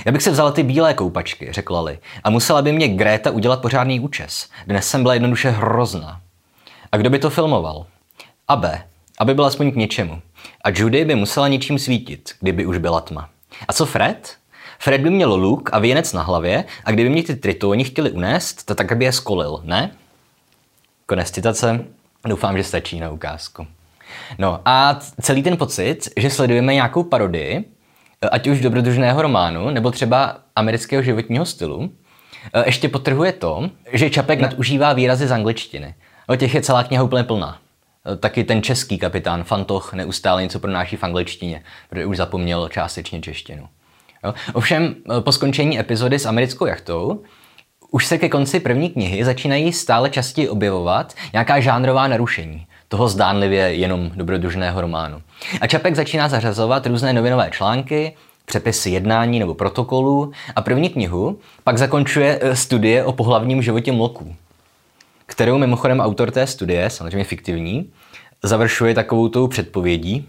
Já 0.05 0.11
bych 0.11 0.23
se 0.23 0.31
vzala 0.31 0.51
ty 0.51 0.63
bílé 0.63 0.93
koupačky, 0.93 1.51
řekla 1.51 1.81
Li, 1.81 1.99
a 2.23 2.29
musela 2.29 2.61
by 2.61 2.71
mě 2.71 2.87
Gréta 2.87 3.31
udělat 3.31 3.61
pořádný 3.61 3.99
účes. 3.99 4.49
Dnes 4.67 4.87
jsem 4.87 5.01
byla 5.01 5.13
jednoduše 5.13 5.49
hrozná. 5.49 6.21
A 6.91 6.97
kdo 6.97 7.09
by 7.09 7.19
to 7.19 7.29
filmoval? 7.29 7.85
Abe, 8.47 8.83
aby 9.19 9.33
byl 9.33 9.45
aspoň 9.45 9.71
k 9.71 9.75
něčemu. 9.75 10.21
A 10.63 10.69
Judy 10.69 11.05
by 11.05 11.15
musela 11.15 11.47
něčím 11.47 11.79
svítit, 11.79 12.31
kdyby 12.39 12.65
už 12.65 12.77
byla 12.77 13.01
tma. 13.01 13.29
A 13.67 13.73
co 13.73 13.85
Fred? 13.85 14.35
Fred 14.79 15.01
by 15.01 15.09
měl 15.09 15.33
luk 15.33 15.69
a 15.73 15.79
věnec 15.79 16.13
na 16.13 16.21
hlavě 16.21 16.65
a 16.85 16.91
kdyby 16.91 17.09
mě 17.09 17.23
ty 17.23 17.35
tritóni 17.35 17.83
chtěli 17.83 18.11
unést, 18.11 18.65
to 18.65 18.75
tak 18.75 18.97
by 18.97 19.05
je 19.05 19.11
skolil, 19.11 19.61
ne? 19.63 19.91
Konec 21.05 21.31
citace. 21.31 21.85
Doufám, 22.25 22.57
že 22.57 22.63
stačí 22.63 22.99
na 22.99 23.09
ukázku. 23.09 23.67
No 24.37 24.61
a 24.65 24.99
celý 25.21 25.43
ten 25.43 25.57
pocit, 25.57 26.09
že 26.17 26.29
sledujeme 26.29 26.73
nějakou 26.73 27.03
parodii, 27.03 27.65
ať 28.31 28.47
už 28.47 28.61
dobrodružného 28.61 29.21
románu, 29.21 29.69
nebo 29.69 29.91
třeba 29.91 30.37
amerického 30.55 31.03
životního 31.03 31.45
stylu, 31.45 31.91
ještě 32.65 32.89
potrhuje 32.89 33.31
to, 33.31 33.69
že 33.93 34.09
Čapek 34.09 34.39
nadužívá 34.39 34.93
výrazy 34.93 35.27
z 35.27 35.31
angličtiny. 35.31 35.95
O 36.27 36.35
těch 36.35 36.55
je 36.55 36.61
celá 36.61 36.83
kniha 36.83 37.03
úplně 37.03 37.23
plná. 37.23 37.59
Taky 38.19 38.43
ten 38.43 38.61
český 38.63 38.97
kapitán 38.97 39.43
Fantoch 39.43 39.93
neustále 39.93 40.43
něco 40.43 40.59
pronáší 40.59 40.95
v 40.95 41.03
angličtině, 41.03 41.63
protože 41.89 42.05
už 42.05 42.17
zapomněl 42.17 42.69
částečně 42.69 43.21
češtinu. 43.21 43.67
Jo? 44.23 44.33
Ovšem, 44.53 44.95
po 45.19 45.31
skončení 45.31 45.79
epizody 45.79 46.19
s 46.19 46.25
americkou 46.25 46.65
jachtou 46.65 47.23
už 47.91 48.05
se 48.05 48.17
ke 48.17 48.29
konci 48.29 48.59
první 48.59 48.89
knihy 48.89 49.25
začínají 49.25 49.73
stále 49.73 50.09
častěji 50.09 50.49
objevovat 50.49 51.13
nějaká 51.33 51.59
žánrová 51.59 52.07
narušení 52.07 52.67
toho 52.87 53.07
zdánlivě 53.07 53.59
jenom 53.59 54.11
dobrodružného 54.15 54.81
románu. 54.81 55.21
A 55.61 55.67
Čapek 55.67 55.95
začíná 55.95 56.29
zařazovat 56.29 56.87
různé 56.87 57.13
novinové 57.13 57.49
články, 57.51 58.13
přepisy 58.45 58.89
jednání 58.89 59.39
nebo 59.39 59.53
protokolů 59.53 60.31
a 60.55 60.61
první 60.61 60.89
knihu 60.89 61.39
pak 61.63 61.77
zakončuje 61.77 62.39
eh, 62.41 62.55
studie 62.55 63.03
o 63.03 63.11
pohlavním 63.11 63.61
životě 63.61 63.91
mloků, 63.91 64.35
kterou 65.27 65.57
mimochodem 65.57 65.99
autor 65.99 66.31
té 66.31 66.47
studie, 66.47 66.89
samozřejmě 66.89 67.23
fiktivní, 67.23 67.91
završuje 68.43 68.93
takovou 68.93 69.29
tou 69.29 69.47
předpovědí. 69.47 70.27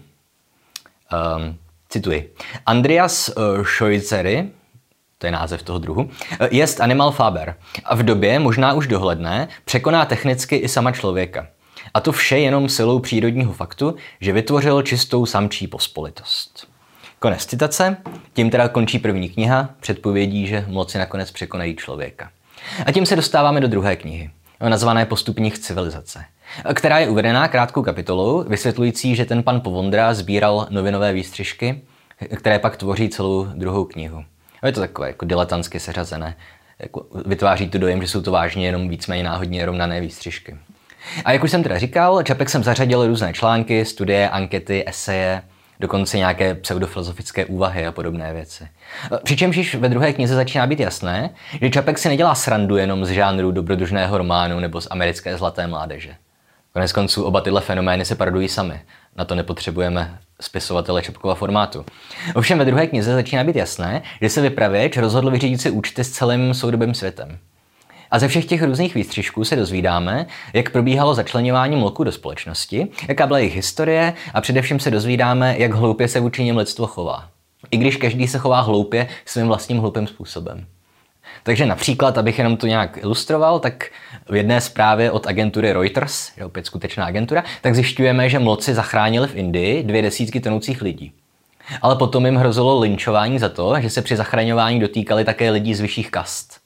Um, 1.37 1.57
cituji. 1.89 2.33
Andreas 2.65 3.29
uh, 3.29 3.65
Scheuzery, 3.65 4.49
to 5.17 5.25
je 5.27 5.31
název 5.31 5.63
toho 5.63 5.79
druhu, 5.79 6.09
eh, 6.39 6.47
jest 6.51 6.81
animal 6.81 7.11
faber 7.11 7.55
a 7.85 7.95
v 7.95 8.03
době, 8.03 8.39
možná 8.39 8.73
už 8.73 8.87
dohledné, 8.87 9.47
překoná 9.65 10.05
technicky 10.05 10.55
i 10.55 10.67
sama 10.67 10.91
člověka. 10.91 11.47
A 11.93 11.99
to 11.99 12.11
vše 12.11 12.39
jenom 12.39 12.69
silou 12.69 12.99
přírodního 12.99 13.53
faktu, 13.53 13.95
že 14.21 14.33
vytvořil 14.33 14.81
čistou 14.81 15.25
samčí 15.25 15.67
pospolitost. 15.67 16.67
Konec 17.19 17.45
citace. 17.45 17.97
Tím 18.33 18.49
teda 18.49 18.67
končí 18.67 18.99
první 18.99 19.29
kniha, 19.29 19.69
předpovědí, 19.79 20.47
že 20.47 20.65
moci 20.67 20.97
nakonec 20.97 21.31
překonají 21.31 21.75
člověka. 21.75 22.29
A 22.85 22.91
tím 22.91 23.05
se 23.05 23.15
dostáváme 23.15 23.61
do 23.61 23.67
druhé 23.67 23.95
knihy, 23.95 24.29
nazvané 24.67 25.05
Postupních 25.05 25.59
civilizace, 25.59 26.25
která 26.73 26.99
je 26.99 27.09
uvedená 27.09 27.47
krátkou 27.47 27.81
kapitolou, 27.81 28.43
vysvětlující, 28.43 29.15
že 29.15 29.25
ten 29.25 29.43
pan 29.43 29.61
Povondra 29.61 30.13
sbíral 30.13 30.67
novinové 30.69 31.13
výstřižky, 31.13 31.81
které 32.35 32.59
pak 32.59 32.77
tvoří 32.77 33.09
celou 33.09 33.45
druhou 33.45 33.85
knihu. 33.85 34.23
Je 34.65 34.71
to 34.71 34.79
takové 34.79 35.07
jako 35.07 35.25
diletantsky 35.25 35.79
seřazené. 35.79 36.35
Jako 36.79 37.05
vytváří 37.25 37.69
to 37.69 37.77
dojem, 37.77 38.01
že 38.01 38.07
jsou 38.07 38.21
to 38.21 38.31
vážně 38.31 38.65
jenom 38.65 38.89
víceméně 38.89 39.23
náhodně 39.23 39.65
rovnané 39.65 40.01
výstřižky. 40.01 40.57
A 41.25 41.31
jak 41.31 41.43
už 41.43 41.51
jsem 41.51 41.63
teda 41.63 41.77
říkal, 41.77 42.23
Čapek 42.23 42.49
jsem 42.49 42.63
zařadil 42.63 43.07
různé 43.07 43.33
články, 43.33 43.85
studie, 43.85 44.29
ankety, 44.29 44.83
eseje, 44.87 45.41
dokonce 45.79 46.17
nějaké 46.17 46.55
pseudofilozofické 46.55 47.45
úvahy 47.45 47.87
a 47.87 47.91
podobné 47.91 48.33
věci. 48.33 48.67
Přičemž 49.23 49.57
již 49.57 49.75
ve 49.75 49.89
druhé 49.89 50.13
knize 50.13 50.35
začíná 50.35 50.67
být 50.67 50.79
jasné, 50.79 51.29
že 51.61 51.69
Čapek 51.69 51.97
si 51.97 52.09
nedělá 52.09 52.35
srandu 52.35 52.77
jenom 52.77 53.05
z 53.05 53.09
žánru 53.09 53.51
dobrodružného 53.51 54.17
románu 54.17 54.59
nebo 54.59 54.81
z 54.81 54.87
americké 54.91 55.37
zlaté 55.37 55.67
mládeže. 55.67 56.15
Konec 56.73 56.91
konců 56.91 57.23
oba 57.23 57.41
tyhle 57.41 57.61
fenomény 57.61 58.05
se 58.05 58.15
paradují 58.15 58.47
sami. 58.47 58.81
Na 59.15 59.25
to 59.25 59.35
nepotřebujeme 59.35 60.19
spisovatele 60.41 61.01
Čapkova 61.01 61.35
formátu. 61.35 61.85
Ovšem 62.35 62.59
ve 62.59 62.65
druhé 62.65 62.87
knize 62.87 63.13
začíná 63.13 63.43
být 63.43 63.55
jasné, 63.55 64.01
že 64.21 64.29
se 64.29 64.41
vypravěč 64.41 64.97
rozhodl 64.97 65.31
vyřídit 65.31 65.61
si 65.61 65.71
účty 65.71 66.03
s 66.03 66.11
celým 66.11 66.53
soudobým 66.53 66.93
světem. 66.93 67.37
A 68.11 68.19
ze 68.19 68.27
všech 68.27 68.45
těch 68.45 68.63
různých 68.63 68.95
výstřižků 68.95 69.45
se 69.45 69.55
dozvídáme, 69.55 70.25
jak 70.53 70.69
probíhalo 70.69 71.15
začlenování 71.15 71.75
mloku 71.75 72.03
do 72.03 72.11
společnosti, 72.11 72.87
jaká 73.07 73.27
byla 73.27 73.39
jejich 73.39 73.55
historie 73.55 74.13
a 74.33 74.41
především 74.41 74.79
se 74.79 74.91
dozvídáme, 74.91 75.55
jak 75.57 75.73
hloupě 75.73 76.07
se 76.07 76.19
vůči 76.19 76.43
něm 76.43 76.57
lidstvo 76.57 76.87
chová. 76.87 77.27
I 77.71 77.77
když 77.77 77.95
každý 77.95 78.27
se 78.27 78.37
chová 78.37 78.61
hloupě 78.61 79.07
svým 79.25 79.47
vlastním 79.47 79.77
hloupým 79.77 80.07
způsobem. 80.07 80.65
Takže 81.43 81.65
například, 81.65 82.17
abych 82.17 82.37
jenom 82.37 82.57
to 82.57 82.67
nějak 82.67 82.97
ilustroval, 82.97 83.59
tak 83.59 83.91
v 84.29 84.35
jedné 84.35 84.61
zprávě 84.61 85.11
od 85.11 85.27
agentury 85.27 85.73
Reuters, 85.73 86.31
je 86.37 86.45
opět 86.45 86.65
skutečná 86.65 87.05
agentura, 87.05 87.43
tak 87.61 87.75
zjišťujeme, 87.75 88.29
že 88.29 88.39
mloci 88.39 88.73
zachránili 88.73 89.27
v 89.27 89.35
Indii 89.35 89.83
dvě 89.83 90.01
desítky 90.01 90.39
tonoucích 90.39 90.81
lidí. 90.81 91.11
Ale 91.81 91.95
potom 91.95 92.25
jim 92.25 92.35
hrozilo 92.35 92.79
linčování 92.79 93.39
za 93.39 93.49
to, 93.49 93.75
že 93.79 93.89
se 93.89 94.01
při 94.01 94.15
zachraňování 94.15 94.79
dotýkali 94.79 95.25
také 95.25 95.51
lidí 95.51 95.75
z 95.75 95.81
vyšších 95.81 96.11
kast. 96.11 96.58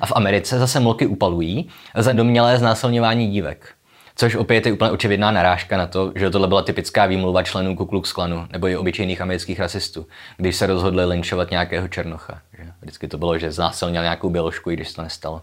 A 0.00 0.06
v 0.06 0.12
Americe 0.16 0.58
zase 0.58 0.80
mloky 0.80 1.06
upalují 1.06 1.68
za 1.94 2.12
domělé 2.12 2.58
znásilňování 2.58 3.30
dívek. 3.30 3.72
Což 4.18 4.34
opět 4.34 4.66
je 4.66 4.72
úplně 4.72 4.90
očividná 4.90 5.30
narážka 5.30 5.76
na 5.76 5.86
to, 5.86 6.12
že 6.14 6.30
tohle 6.30 6.48
byla 6.48 6.62
typická 6.62 7.06
výmluva 7.06 7.42
členů 7.42 7.76
Ku 7.76 7.86
Klux 7.86 8.12
Klanu 8.12 8.46
nebo 8.52 8.68
i 8.68 8.76
obyčejných 8.76 9.20
amerických 9.20 9.60
rasistů, 9.60 10.06
když 10.36 10.56
se 10.56 10.66
rozhodli 10.66 11.04
linčovat 11.04 11.50
nějakého 11.50 11.88
černocha. 11.88 12.38
Vždycky 12.80 13.08
to 13.08 13.18
bylo, 13.18 13.38
že 13.38 13.52
znásilnil 13.52 14.02
nějakou 14.02 14.30
běložku, 14.30 14.70
i 14.70 14.76
když 14.76 14.92
to 14.92 15.02
nestalo. 15.02 15.42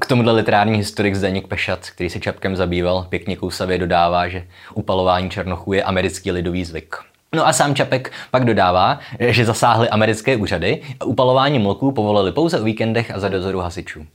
K 0.00 0.06
tomuhle 0.06 0.32
literární 0.32 0.76
historik 0.76 1.14
Zdeněk 1.14 1.46
Pešat, 1.46 1.90
který 1.90 2.10
se 2.10 2.20
Čapkem 2.20 2.56
zabýval, 2.56 3.06
pěkně 3.08 3.36
kousavě 3.36 3.78
dodává, 3.78 4.28
že 4.28 4.46
upalování 4.74 5.30
černochů 5.30 5.72
je 5.72 5.82
americký 5.82 6.30
lidový 6.32 6.64
zvyk. 6.64 6.96
No 7.36 7.46
a 7.46 7.52
sám 7.52 7.74
Čapek 7.74 8.12
pak 8.30 8.44
dodává, 8.44 8.98
že 9.20 9.44
zasáhly 9.44 9.88
americké 9.88 10.36
úřady 10.36 10.82
a 11.00 11.04
upalování 11.04 11.58
mloků 11.58 11.92
povolili 11.92 12.32
pouze 12.32 12.60
o 12.60 12.64
víkendech 12.64 13.10
a 13.10 13.18
za 13.18 13.28
dozoru 13.28 13.60
hasičů. 13.60 14.06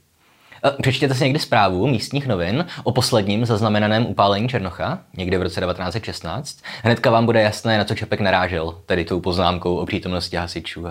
E, 0.64 0.82
přečtěte 0.82 1.14
si 1.14 1.24
někdy 1.24 1.38
zprávu 1.38 1.86
místních 1.86 2.26
novin 2.26 2.66
o 2.84 2.92
posledním 2.92 3.46
zaznamenaném 3.46 4.06
upálení 4.06 4.48
Černocha, 4.48 4.98
někde 5.16 5.38
v 5.38 5.42
roce 5.42 5.60
1916. 5.60 6.58
Hnedka 6.82 7.10
vám 7.10 7.26
bude 7.26 7.42
jasné, 7.42 7.78
na 7.78 7.84
co 7.84 7.94
Čapek 7.94 8.20
narážel, 8.20 8.74
tedy 8.86 9.04
tou 9.04 9.20
poznámkou 9.20 9.76
o 9.76 9.86
přítomnosti 9.86 10.36
hasičů. 10.36 10.86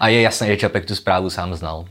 A 0.00 0.08
je 0.08 0.20
jasné, 0.20 0.46
že 0.46 0.56
Čapek 0.56 0.86
tu 0.86 0.94
zprávu 0.94 1.30
sám 1.30 1.54
znal. 1.54 1.84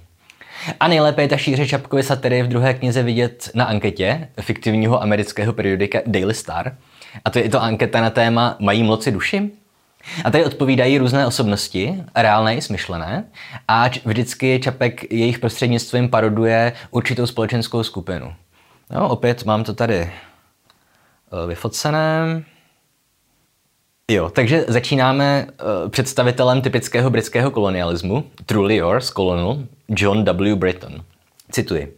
A 0.79 0.87
nejlépe 0.87 1.21
je 1.21 1.27
ta 1.27 1.37
šíře 1.37 1.67
Čapkovy 1.67 2.03
satiry 2.03 2.43
v 2.43 2.47
druhé 2.47 2.73
knize 2.73 3.03
vidět 3.03 3.49
na 3.55 3.65
anketě 3.65 4.27
fiktivního 4.41 5.01
amerického 5.01 5.53
periodika 5.53 5.99
Daily 6.05 6.33
Star. 6.33 6.75
A 7.25 7.29
to 7.29 7.39
je 7.39 7.49
to 7.49 7.61
anketa 7.61 8.01
na 8.01 8.09
téma 8.09 8.55
Mají 8.59 8.83
mloci 8.83 9.11
duši? 9.11 9.51
A 10.25 10.31
tady 10.31 10.45
odpovídají 10.45 10.97
různé 10.97 11.27
osobnosti, 11.27 12.03
reálné 12.15 12.55
i 12.55 12.61
smyšlené, 12.61 13.25
a 13.67 13.89
vždycky 14.05 14.59
Čapek 14.63 15.11
jejich 15.11 15.39
prostřednictvím 15.39 16.09
paroduje 16.09 16.73
určitou 16.91 17.25
společenskou 17.25 17.83
skupinu. 17.83 18.33
No, 18.91 19.09
opět 19.09 19.45
mám 19.45 19.63
to 19.63 19.73
tady 19.73 19.95
eh, 19.95 20.11
vyfocené. 21.47 22.43
Jo, 24.11 24.29
takže 24.29 24.65
začínáme 24.67 25.47
uh, 25.47 25.89
představitelem 25.89 26.61
typického 26.61 27.09
britského 27.09 27.51
kolonialismu, 27.51 28.23
Truly 28.45 28.75
Yours, 28.75 29.09
kolonel 29.09 29.63
John 29.87 30.23
W. 30.23 30.55
Britton. 30.55 31.03
Cituji. 31.51 31.97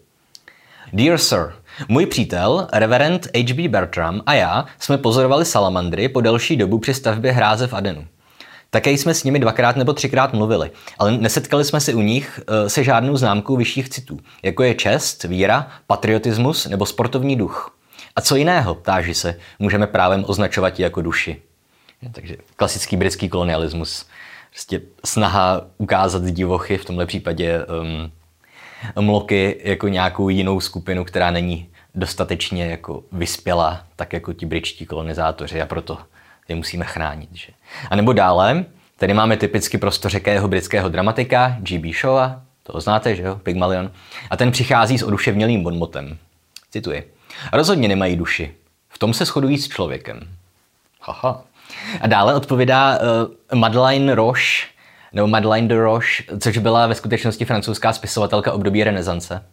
Dear 0.93 1.17
Sir, 1.17 1.53
můj 1.87 2.05
přítel, 2.05 2.67
reverend 2.73 3.27
H.B. 3.37 3.67
Bertram 3.67 4.21
a 4.25 4.33
já 4.33 4.65
jsme 4.79 4.97
pozorovali 4.97 5.45
salamandry 5.45 6.09
po 6.09 6.21
delší 6.21 6.55
dobu 6.55 6.79
při 6.79 6.93
stavbě 6.93 7.31
hráze 7.31 7.67
v 7.67 7.73
Adenu. 7.73 8.07
Také 8.69 8.91
jsme 8.91 9.13
s 9.13 9.23
nimi 9.23 9.39
dvakrát 9.39 9.75
nebo 9.75 9.93
třikrát 9.93 10.33
mluvili, 10.33 10.71
ale 10.99 11.11
nesetkali 11.17 11.63
jsme 11.63 11.79
se 11.79 11.93
u 11.93 12.01
nich 12.01 12.39
uh, 12.49 12.67
se 12.67 12.83
žádnou 12.83 13.17
známkou 13.17 13.57
vyšších 13.57 13.89
citů, 13.89 14.19
jako 14.43 14.63
je 14.63 14.73
čest, 14.73 15.23
víra, 15.23 15.67
patriotismus 15.87 16.65
nebo 16.65 16.85
sportovní 16.85 17.35
duch. 17.35 17.77
A 18.15 18.21
co 18.21 18.35
jiného, 18.35 18.73
táži 18.73 19.13
se, 19.13 19.39
můžeme 19.59 19.87
právem 19.87 20.23
označovat 20.27 20.79
jako 20.79 21.01
duši. 21.01 21.41
Takže 22.11 22.37
klasický 22.55 22.97
britský 22.97 23.29
kolonialismus. 23.29 24.05
Prostě 24.49 24.81
snaha 25.05 25.61
ukázat 25.77 26.23
divochy, 26.23 26.77
v 26.77 26.85
tomhle 26.85 27.05
případě 27.05 27.65
um, 27.65 28.11
mloky 28.99 29.61
jako 29.63 29.87
nějakou 29.87 30.29
jinou 30.29 30.59
skupinu, 30.59 31.05
která 31.05 31.31
není 31.31 31.69
dostatečně 31.95 32.65
jako 32.65 33.03
vyspělá, 33.11 33.83
tak 33.95 34.13
jako 34.13 34.33
ti 34.33 34.45
britští 34.45 34.85
kolonizátoři 34.85 35.61
a 35.61 35.65
proto 35.65 35.97
je 36.47 36.55
musíme 36.55 36.85
chránit. 36.85 37.29
Že? 37.33 37.47
A 37.89 37.95
nebo 37.95 38.13
dále, 38.13 38.65
tady 38.97 39.13
máme 39.13 39.37
typicky 39.37 39.77
prostořekého 39.77 40.47
britského 40.47 40.89
dramatika 40.89 41.57
G.B. 41.59 41.93
Shawa, 41.93 42.41
toho 42.63 42.81
znáte, 42.81 43.15
že 43.15 43.23
jo, 43.23 43.35
Pygmalion, 43.35 43.91
a 44.29 44.37
ten 44.37 44.51
přichází 44.51 44.97
s 44.97 45.03
oduševnělým 45.03 45.63
bonmotem. 45.63 46.17
Cituji. 46.71 47.13
Rozhodně 47.53 47.87
nemají 47.87 48.15
duši. 48.15 48.53
V 48.89 48.97
tom 48.97 49.13
se 49.13 49.25
shodují 49.25 49.57
s 49.57 49.67
člověkem. 49.67 50.19
Haha. 51.01 51.43
A 52.01 52.07
dále 52.07 52.35
odpovídá 52.35 52.97
uh, 52.97 53.59
Madeleine 53.59 54.15
Roche, 54.15 54.67
nebo 55.15 55.27
Madeleine 55.27 55.67
de 55.67 55.75
Roche, 55.75 56.23
což 56.39 56.57
byla 56.57 56.87
ve 56.87 56.95
skutečnosti 56.95 57.45
francouzská 57.45 57.93
spisovatelka 57.93 58.53
období 58.53 58.83
renesance. 58.83 59.43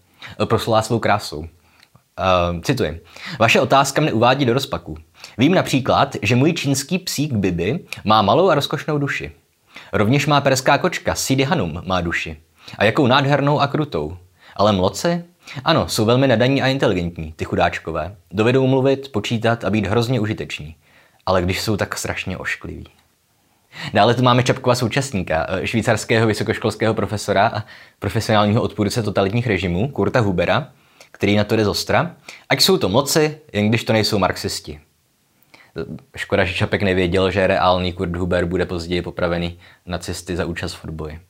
Proslula 0.45 0.83
svou 0.83 0.99
krásou. 0.99 1.39
Uh, 1.39 2.61
cituji. 2.61 3.01
Vaše 3.39 3.61
otázka 3.61 4.01
mne 4.01 4.13
uvádí 4.13 4.45
do 4.45 4.53
rozpaku. 4.53 4.97
Vím 5.39 5.55
například, 5.55 6.17
že 6.23 6.37
můj 6.37 6.53
čínský 6.53 6.99
psík 6.99 7.33
Bibi 7.33 7.81
má 8.05 8.23
malou 8.23 8.51
a 8.51 8.55
rozkošnou 8.55 8.99
duši. 8.99 9.33
Rovněž 9.93 10.27
má 10.27 10.41
perská 10.41 10.79
kočka 10.79 11.15
Sidi 11.15 11.45
Hanum 11.45 11.83
má 11.87 12.01
duši. 12.01 12.37
A 12.79 12.85
jakou 12.85 13.07
nádhernou 13.07 13.61
a 13.61 13.67
krutou. 13.67 14.17
Ale 14.57 14.73
mloci? 14.73 15.25
Ano, 15.65 15.89
jsou 15.89 16.05
velmi 16.05 16.29
nadaní 16.29 16.63
a 16.63 16.67
inteligentní, 16.67 17.33
ty 17.33 17.45
chudáčkové. 17.45 18.17
Dovedou 18.31 18.67
mluvit, 18.67 19.13
počítat 19.13 19.65
a 19.65 19.71
být 19.71 19.87
hrozně 19.87 20.21
užiteční. 20.21 20.77
Ale 21.27 21.43
když 21.43 21.61
jsou 21.61 21.77
tak 21.77 21.99
strašně 21.99 22.39
oškliví. 22.39 22.87
Dále 23.95 24.15
tu 24.15 24.23
máme 24.23 24.43
Čapkova 24.43 24.75
současníka, 24.75 25.47
eh, 25.49 25.67
švýcarského 25.67 26.27
vysokoškolského 26.27 26.95
profesora 26.95 27.47
a 27.55 27.65
profesionálního 27.99 28.63
odpůrce 28.63 29.03
totalitních 29.03 29.47
režimů, 29.47 29.89
Kurta 29.89 30.21
Hubera, 30.21 30.69
který 31.11 31.37
na 31.37 31.45
to 31.45 31.57
jde 31.57 31.65
zostra, 31.65 32.17
ať 32.49 32.61
jsou 32.61 32.79
to 32.79 32.89
moci, 32.89 33.39
jen 33.53 33.69
když 33.69 33.85
to 33.85 33.93
nejsou 33.93 34.19
marxisti. 34.19 34.81
Škoda, 36.17 36.45
že 36.45 36.55
Čapek 36.55 36.83
nevěděl, 36.83 37.31
že 37.31 37.47
reálný 37.47 37.93
Kurt 37.93 38.17
Huber 38.17 38.45
bude 38.45 38.67
později 38.67 39.03
popravený 39.03 39.59
nacisty 39.87 40.37
za 40.37 40.47
účast 40.47 40.75
v 40.75 40.85
odboji. 40.85 41.21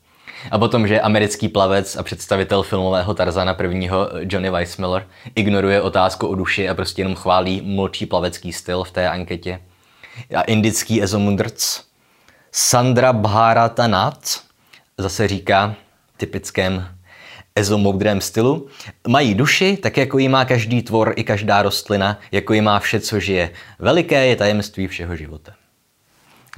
A 0.51 0.59
potom, 0.59 0.87
že 0.87 1.01
americký 1.01 1.49
plavec 1.49 1.97
a 1.97 2.03
představitel 2.03 2.63
filmového 2.63 3.15
Tarzana 3.15 3.55
prvního 3.55 4.11
Johnny 4.21 4.51
Weissmiller 4.51 5.07
ignoruje 5.35 5.83
otázku 5.83 6.27
o 6.27 6.35
duši 6.35 6.69
a 6.69 6.75
prostě 6.75 7.03
jenom 7.03 7.15
chválí 7.15 7.61
mlčí 7.65 8.07
plavecký 8.07 8.53
styl 8.53 8.85
v 8.85 8.91
té 8.91 9.09
anketě. 9.09 9.61
A 10.35 10.43
indický 10.43 11.03
ezomundrc 11.03 11.81
Sandra 12.53 13.13
Bharatanat 13.13 14.41
zase 14.99 15.29
říká 15.29 15.75
typickém 16.17 16.89
ezomoudrém 17.55 18.21
stylu, 18.21 18.69
mají 19.09 19.35
duši, 19.35 19.77
tak 19.77 19.97
jako 19.97 20.19
ji 20.19 20.29
má 20.29 20.45
každý 20.45 20.83
tvor 20.83 21.13
i 21.17 21.25
každá 21.25 21.63
rostlina, 21.63 22.19
jako 22.33 22.53
ji 22.53 22.61
má 22.61 22.79
vše, 22.79 23.01
co 23.01 23.21
žije. 23.21 23.51
Veliké 23.79 24.27
je 24.27 24.37
tajemství 24.37 24.87
všeho 24.87 25.17
života. 25.17 25.53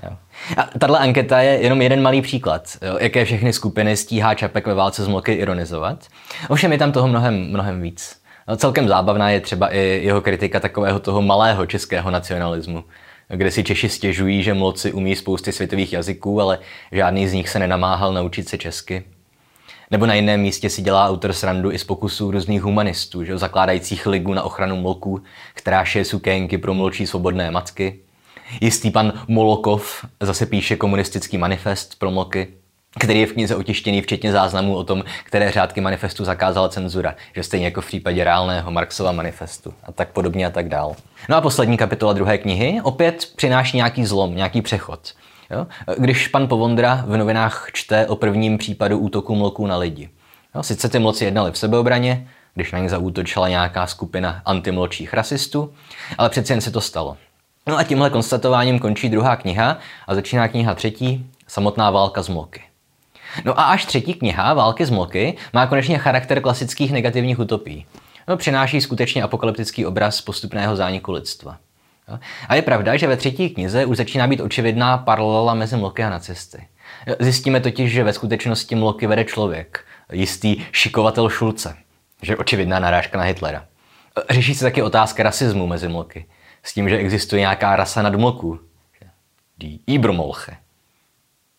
Jo. 0.03 0.17
A 0.57 0.79
tahle 0.79 0.99
anketa 0.99 1.41
je 1.41 1.63
jenom 1.63 1.83
jeden 1.83 2.03
malý 2.03 2.23
příklad, 2.23 2.79
jo, 2.83 2.97
jaké 3.01 3.25
všechny 3.25 3.53
skupiny 3.53 3.97
stíhá 3.97 4.35
Čapek 4.35 4.67
ve 4.67 4.75
válce 4.75 5.05
z 5.05 5.09
Mloky 5.09 5.33
ironizovat. 5.33 6.07
Ovšem 6.49 6.73
je 6.73 6.79
tam 6.79 6.93
toho 6.93 7.09
mnohem, 7.09 7.35
mnohem 7.51 7.83
víc. 7.83 8.21
No, 8.49 8.57
celkem 8.57 8.89
zábavná 8.89 9.31
je 9.31 9.41
třeba 9.41 9.75
i 9.75 9.79
jeho 9.79 10.21
kritika 10.21 10.61
takového 10.61 11.01
toho 11.01 11.23
malého 11.23 11.67
českého 11.67 12.11
nacionalismu, 12.11 12.85
kde 13.29 13.51
si 13.51 13.65
Češi 13.65 13.89
stěžují, 13.89 14.43
že 14.43 14.55
mloci 14.55 14.93
umí 14.93 15.17
spousty 15.17 15.53
světových 15.53 15.93
jazyků, 15.93 16.41
ale 16.41 16.59
žádný 16.93 17.29
z 17.29 17.33
nich 17.33 17.49
se 17.49 17.59
nenamáhal 17.59 18.13
naučit 18.13 18.49
se 18.49 18.59
česky. 18.59 19.05
Nebo 19.91 20.07
na 20.07 20.15
jiném 20.15 20.41
místě 20.41 20.71
si 20.71 20.83
dělá 20.83 21.09
autor 21.09 21.33
srandu 21.33 21.73
i 21.73 21.79
z 21.79 21.85
pokusů 21.85 22.31
různých 22.31 22.63
humanistů, 22.63 23.25
že, 23.25 23.39
zakládajících 23.39 24.07
ligu 24.07 24.35
na 24.35 24.43
ochranu 24.43 24.77
mloků, 24.77 25.23
která 25.55 25.85
šije 25.85 26.05
sukénky 26.05 26.59
pro 26.59 26.75
mlčí 26.75 27.07
svobodné 27.07 27.51
matky. 27.51 27.99
Jistý 28.61 28.91
pan 28.91 29.13
Molokov 29.29 30.05
zase 30.21 30.47
píše 30.47 30.77
komunistický 30.77 31.39
manifest 31.39 31.99
pro 31.99 32.11
mloky, 32.11 32.49
který 32.99 33.21
je 33.21 33.27
v 33.27 33.33
knize 33.33 33.57
otištěný 33.57 34.03
včetně 34.03 34.33
záznamů 34.33 34.77
o 34.77 34.85
tom, 34.85 35.05
které 35.25 35.51
řádky 35.51 35.81
manifestu 35.81 36.25
zakázala 36.25 36.69
cenzura, 36.69 37.15
že 37.35 37.43
stejně 37.43 37.67
jako 37.67 37.81
v 37.81 37.87
případě 37.87 38.25
reálného 38.25 38.71
Marxova 38.71 39.13
manifestu 39.13 39.75
a 39.85 39.93
tak 39.93 40.09
podobně 40.09 40.47
a 40.47 40.51
tak 40.51 40.69
dál. 40.69 40.97
No 41.29 41.37
a 41.37 41.41
poslední 41.41 41.77
kapitola 41.77 42.13
druhé 42.13 42.39
knihy 42.39 42.81
opět 42.83 43.29
přináší 43.37 43.77
nějaký 43.77 44.05
zlom, 44.05 44.37
nějaký 44.37 44.63
přechod. 44.63 45.13
Jo? 45.51 45.67
Když 45.99 46.29
pan 46.29 46.49
Povondra 46.49 47.05
v 47.07 47.17
novinách 47.17 47.69
čte 47.73 48.07
o 48.07 48.17
prvním 48.17 48.59
případu 48.59 48.99
útoku 48.99 49.35
mloků 49.35 49.67
na 49.67 49.77
lidi. 49.77 50.09
Jo? 50.55 50.63
Sice 50.63 50.89
ty 50.89 50.99
mloci 50.99 51.25
jednali 51.25 51.53
v 51.53 51.59
sebeobraně, 51.59 52.29
když 52.55 52.73
na 52.73 52.79
ně 52.79 52.89
zaútočila 52.89 53.49
nějaká 53.49 53.87
skupina 53.87 54.43
antimločích 54.45 55.15
rasistů, 55.15 55.75
ale 56.19 56.31
přeci 56.31 56.53
jen 56.53 56.61
se 56.61 56.71
to 56.71 56.81
stalo. 56.81 57.17
No 57.67 57.79
a 57.79 57.83
tímhle 57.83 58.11
konstatováním 58.11 58.79
končí 58.79 59.09
druhá 59.09 59.37
kniha 59.37 59.79
a 60.07 60.15
začíná 60.15 60.49
kniha 60.49 60.75
třetí, 60.75 61.31
samotná 61.47 61.91
válka 61.91 62.23
z 62.23 62.29
mloky. 62.29 62.63
No 63.45 63.61
a 63.61 63.63
až 63.65 63.85
třetí 63.85 64.15
kniha, 64.15 64.55
Války 64.55 64.87
z 64.87 64.91
mloky, 64.91 65.37
má 65.53 65.67
konečně 65.67 65.99
charakter 65.99 66.41
klasických 66.41 66.93
negativních 66.93 67.39
utopí. 67.39 67.87
No, 68.29 68.37
přináší 68.37 68.81
skutečně 68.81 69.23
apokalyptický 69.23 69.87
obraz 69.87 70.21
postupného 70.21 70.77
zániku 70.77 71.13
lidstva. 71.13 71.57
A 72.49 72.55
je 72.55 72.63
pravda, 72.63 72.97
že 72.97 73.07
ve 73.07 73.17
třetí 73.17 73.51
knize 73.51 73.85
už 73.85 73.97
začíná 73.97 74.27
být 74.27 74.41
očividná 74.41 74.99
paralela 74.99 75.55
mezi 75.55 75.77
mloky 75.77 76.05
a 76.05 76.11
nacisty. 76.11 76.67
Zjistíme 77.19 77.61
totiž, 77.61 77.93
že 77.93 78.05
ve 78.05 78.13
skutečnosti 78.13 78.75
mloky 78.75 79.07
vede 79.07 79.25
člověk, 79.25 79.85
jistý 80.13 80.57
šikovatel 80.73 81.29
Šulce, 81.29 81.77
že 82.23 82.37
očividná 82.37 82.79
narážka 82.79 83.19
na 83.19 83.25
Hitlera. 83.25 83.67
Řeší 84.31 84.55
se 84.55 84.65
taky 84.65 84.83
otázka 84.83 85.23
rasismu 85.23 85.67
mezi 85.67 85.89
mloky, 85.89 86.27
s 86.63 86.75
tím, 86.75 86.89
že 86.89 86.97
existuje 86.97 87.41
nějaká 87.41 87.77
rasa 87.77 88.03
nad 88.03 88.15
mloků. 88.15 88.61
Die 89.59 89.79
Ibermolche. 89.87 90.57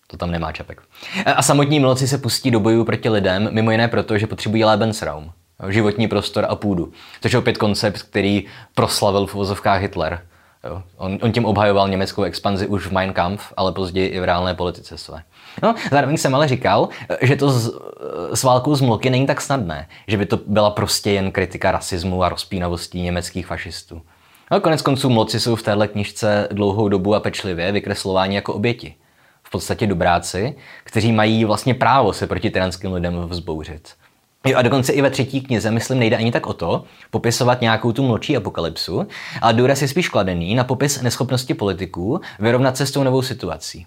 To 0.08 0.18
tam 0.18 0.32
nemá 0.32 0.52
čapek. 0.52 0.82
A 1.26 1.42
samotní 1.42 1.80
mloci 1.80 2.08
se 2.08 2.18
pustí 2.18 2.52
do 2.52 2.60
bojů 2.60 2.84
proti 2.84 3.10
lidem, 3.10 3.50
mimo 3.52 3.72
jiné 3.72 3.88
proto, 3.88 4.18
že 4.18 4.28
potřebují 4.28 4.64
Lebensraum, 4.64 5.32
životní 5.70 6.08
prostor 6.08 6.46
a 6.50 6.56
půdu. 6.56 6.92
Což 7.22 7.32
je 7.32 7.40
opět 7.40 7.58
koncept, 7.58 8.02
který 8.02 8.46
proslavil 8.76 9.26
v 9.26 9.36
uvozovkách 9.36 9.82
Hitler. 9.82 10.22
Jo. 10.64 10.84
On, 10.98 11.18
on 11.22 11.32
tím 11.32 11.46
obhajoval 11.46 11.90
německou 11.90 12.24
expanzi 12.24 12.68
už 12.68 12.88
v 12.88 12.92
Mein 12.92 13.14
Kampf, 13.14 13.54
ale 13.58 13.72
později 13.72 14.08
i 14.08 14.20
v 14.20 14.24
reálné 14.24 14.56
politice 14.56 14.98
své. 14.98 15.24
No, 15.64 15.76
zároveň 15.92 16.18
jsem 16.18 16.36
ale 16.36 16.48
říkal, 16.48 16.90
že 17.22 17.36
to 17.36 17.50
s, 17.50 17.80
s 18.34 18.44
válkou 18.44 18.76
z 18.76 18.82
Mloky 18.82 19.10
není 19.10 19.28
tak 19.28 19.42
snadné, 19.42 19.88
že 20.08 20.18
by 20.18 20.26
to 20.26 20.40
byla 20.48 20.70
prostě 20.70 21.12
jen 21.12 21.32
kritika 21.32 21.72
rasismu 21.72 22.24
a 22.24 22.30
rozpínavostí 22.30 23.02
německých 23.02 23.46
fašistů. 23.46 24.02
No, 24.52 24.62
konec 24.62 24.82
konců 24.82 25.10
mloci 25.10 25.40
jsou 25.40 25.56
v 25.56 25.64
téhle 25.64 25.88
knižce 25.88 26.48
dlouhou 26.52 26.90
dobu 26.90 27.16
a 27.16 27.20
pečlivě 27.20 27.72
vykreslováni 27.72 28.36
jako 28.36 28.54
oběti. 28.54 28.96
V 29.46 29.50
podstatě 29.52 29.88
dobráci, 29.88 30.56
kteří 30.84 31.12
mají 31.12 31.46
vlastně 31.46 31.74
právo 31.74 32.14
se 32.14 32.28
proti 32.28 32.50
tyranským 32.50 32.94
lidem 32.94 33.16
vzbouřit. 33.16 33.90
Jo, 34.46 34.58
a 34.58 34.62
dokonce 34.62 34.94
i 34.94 35.02
ve 35.02 35.10
třetí 35.10 35.42
knize, 35.42 35.72
myslím, 35.72 36.00
nejde 36.00 36.18
ani 36.18 36.32
tak 36.32 36.48
o 36.48 36.54
to, 36.54 36.84
popisovat 37.12 37.62
nějakou 37.62 37.92
tu 37.92 38.04
mlčí 38.04 38.38
apokalypsu, 38.38 39.08
ale 39.42 39.54
důraz 39.54 39.82
je 39.82 39.88
spíš 39.88 40.10
kladený 40.10 40.56
na 40.56 40.64
popis 40.64 41.02
neschopnosti 41.02 41.54
politiků 41.54 42.22
vyrovnat 42.40 42.78
se 42.78 42.86
s 42.86 42.92
tou 42.92 43.04
novou 43.04 43.22
situací. 43.22 43.86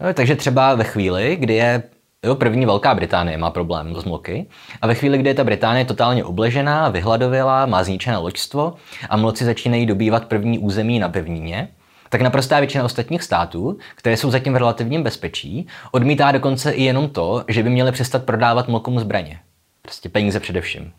Jo, 0.00 0.14
takže 0.14 0.36
třeba 0.36 0.74
ve 0.74 0.84
chvíli, 0.84 1.36
kdy 1.36 1.54
je 1.54 1.82
Jo, 2.24 2.34
první 2.34 2.66
Velká 2.66 2.94
Británie 2.94 3.38
má 3.38 3.50
problém 3.50 3.94
s 3.94 4.04
mloky 4.04 4.46
a 4.82 4.86
ve 4.86 4.94
chvíli, 4.94 5.18
kdy 5.18 5.30
je 5.30 5.34
ta 5.34 5.44
Británie 5.44 5.84
totálně 5.84 6.24
obležená, 6.24 6.88
vyhladovělá, 6.88 7.66
má 7.66 7.84
zničené 7.84 8.16
loďstvo 8.16 8.74
a 9.10 9.16
mloci 9.16 9.44
začínají 9.44 9.86
dobývat 9.86 10.24
první 10.24 10.58
území 10.58 10.98
na 10.98 11.08
pevnině, 11.08 11.68
tak 12.10 12.20
naprostá 12.20 12.60
většina 12.60 12.84
ostatních 12.84 13.22
států, 13.22 13.78
které 13.94 14.16
jsou 14.16 14.30
zatím 14.30 14.52
v 14.52 14.56
relativním 14.56 15.02
bezpečí, 15.02 15.66
odmítá 15.90 16.32
dokonce 16.32 16.70
i 16.70 16.82
jenom 16.82 17.08
to, 17.08 17.44
že 17.48 17.62
by 17.62 17.70
měli 17.70 17.92
přestat 17.92 18.24
prodávat 18.24 18.68
mlokům 18.68 19.00
zbraně. 19.00 19.38
Prostě 19.82 20.08
peníze 20.08 20.40
především. 20.40 20.92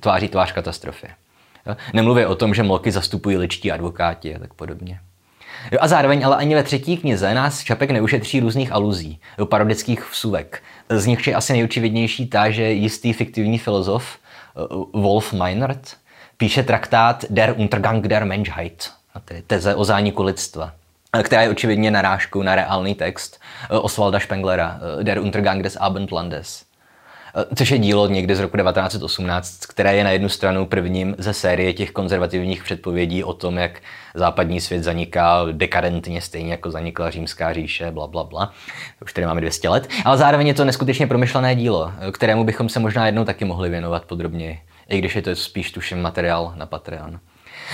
Tváří 0.00 0.28
tvář 0.28 0.52
katastrofy. 0.52 1.06
Nemluvě 1.92 2.26
o 2.26 2.34
tom, 2.34 2.54
že 2.54 2.62
mloky 2.62 2.92
zastupují 2.92 3.36
ličtí 3.36 3.72
advokáti 3.72 4.36
a 4.36 4.38
tak 4.38 4.54
podobně. 4.54 5.00
Jo, 5.72 5.78
a 5.80 5.88
zároveň 5.88 6.26
ale 6.26 6.36
ani 6.36 6.54
ve 6.54 6.62
třetí 6.62 6.96
knize 6.96 7.34
nás 7.34 7.64
Čapek 7.64 7.90
neušetří 7.90 8.40
různých 8.40 8.72
aluzí, 8.72 9.20
parodických 9.44 10.10
vsuvek. 10.10 10.62
Z 10.88 11.06
nich 11.06 11.26
je 11.26 11.34
asi 11.34 11.52
nejočividnější 11.52 12.26
ta, 12.26 12.50
že 12.50 12.72
jistý 12.72 13.12
fiktivní 13.12 13.58
filozof 13.58 14.18
uh, 14.70 15.02
Wolf 15.02 15.32
Meinert 15.32 15.96
píše 16.36 16.62
traktát 16.62 17.24
Der 17.30 17.54
Untergang 17.56 18.06
der 18.06 18.24
Menschheit, 18.24 18.90
tedy 19.24 19.42
teze 19.42 19.74
o 19.74 19.84
zániku 19.84 20.22
lidstva, 20.22 20.72
která 21.22 21.42
je 21.42 21.50
očividně 21.50 21.90
narážkou 21.90 22.42
na 22.42 22.54
reálný 22.54 22.94
text 22.94 23.40
Oswalda 23.70 24.20
Spenglera, 24.20 24.80
Der 25.02 25.18
Untergang 25.18 25.62
des 25.62 25.76
Abendlandes. 25.80 26.66
Eh, 27.36 27.44
což 27.54 27.70
je 27.70 27.78
dílo 27.78 28.08
někdy 28.08 28.36
z 28.36 28.40
roku 28.40 28.56
1918, 28.56 29.66
které 29.66 29.96
je 29.96 30.04
na 30.04 30.10
jednu 30.10 30.28
stranu 30.28 30.66
prvním 30.66 31.14
ze 31.18 31.32
série 31.32 31.72
těch 31.72 31.90
konzervativních 31.90 32.64
předpovědí 32.64 33.24
o 33.24 33.32
tom, 33.32 33.58
jak 33.58 33.80
západní 34.14 34.60
svět 34.60 34.82
zaniká 34.82 35.44
dekadentně, 35.52 36.20
stejně 36.20 36.50
jako 36.50 36.70
zanikla 36.70 37.10
římská 37.10 37.52
říše, 37.52 37.90
bla, 37.90 38.06
bla, 38.06 38.24
bla. 38.24 38.52
Už 39.02 39.12
tady 39.12 39.26
máme 39.26 39.40
200 39.40 39.68
let. 39.68 39.88
Ale 40.04 40.16
zároveň 40.16 40.46
je 40.46 40.54
to 40.54 40.64
neskutečně 40.64 41.06
promyšlené 41.06 41.54
dílo, 41.54 41.92
eh, 42.08 42.12
kterému 42.12 42.44
bychom 42.44 42.68
se 42.68 42.80
možná 42.80 43.06
jednou 43.06 43.24
taky 43.24 43.44
mohli 43.44 43.68
věnovat 43.68 44.04
podrobněji, 44.04 44.60
i 44.88 44.98
když 44.98 45.16
je 45.16 45.22
to 45.22 45.36
spíš 45.36 45.72
tuším 45.72 46.02
materiál 46.02 46.52
na 46.56 46.66
Patreon. 46.66 47.20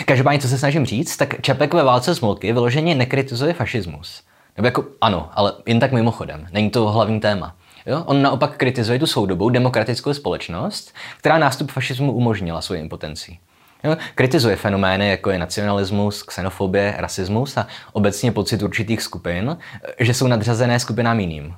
Každopádně, 0.05 0.38
co 0.38 0.48
se 0.48 0.59
snažím 0.59 0.87
říct, 0.87 1.16
tak 1.16 1.40
Čapek 1.40 1.74
ve 1.74 1.83
válce 1.83 2.14
smolky 2.14 2.52
vyloženě 2.52 2.94
nekritizuje 2.94 3.52
fašismus. 3.52 4.22
Nebo 4.57 4.66
jako 4.66 4.85
ano, 5.00 5.31
ale 5.35 5.52
jen 5.66 5.81
tak 5.81 5.92
mimochodem. 5.92 6.46
Není 6.52 6.70
to 6.70 6.90
hlavní 6.90 7.20
téma. 7.20 7.55
Jo? 7.87 8.02
On 8.07 8.22
naopak 8.22 8.57
kritizuje 8.57 8.98
tu 8.98 9.07
soudobou 9.07 9.48
demokratickou 9.48 10.14
společnost, 10.14 10.94
která 11.18 11.38
nástup 11.38 11.72
fašismu 11.72 12.12
umožnila 12.12 12.62
svou 12.62 12.76
impotencí. 12.76 13.38
Jo? 13.85 13.96
Kritizuje 14.14 14.57
fenomény, 14.57 15.11
jako 15.11 15.31
je 15.31 15.38
nacionalismus, 15.38 16.22
xenofobie, 16.22 16.94
rasismus 16.98 17.57
a 17.57 17.66
obecně 17.92 18.33
pocit 18.33 18.62
určitých 18.62 19.02
skupin, 19.02 19.57
že 20.00 20.14
jsou 20.14 20.26
nadřazené 20.26 20.81
skupinám 20.81 21.20
jiným. 21.20 21.55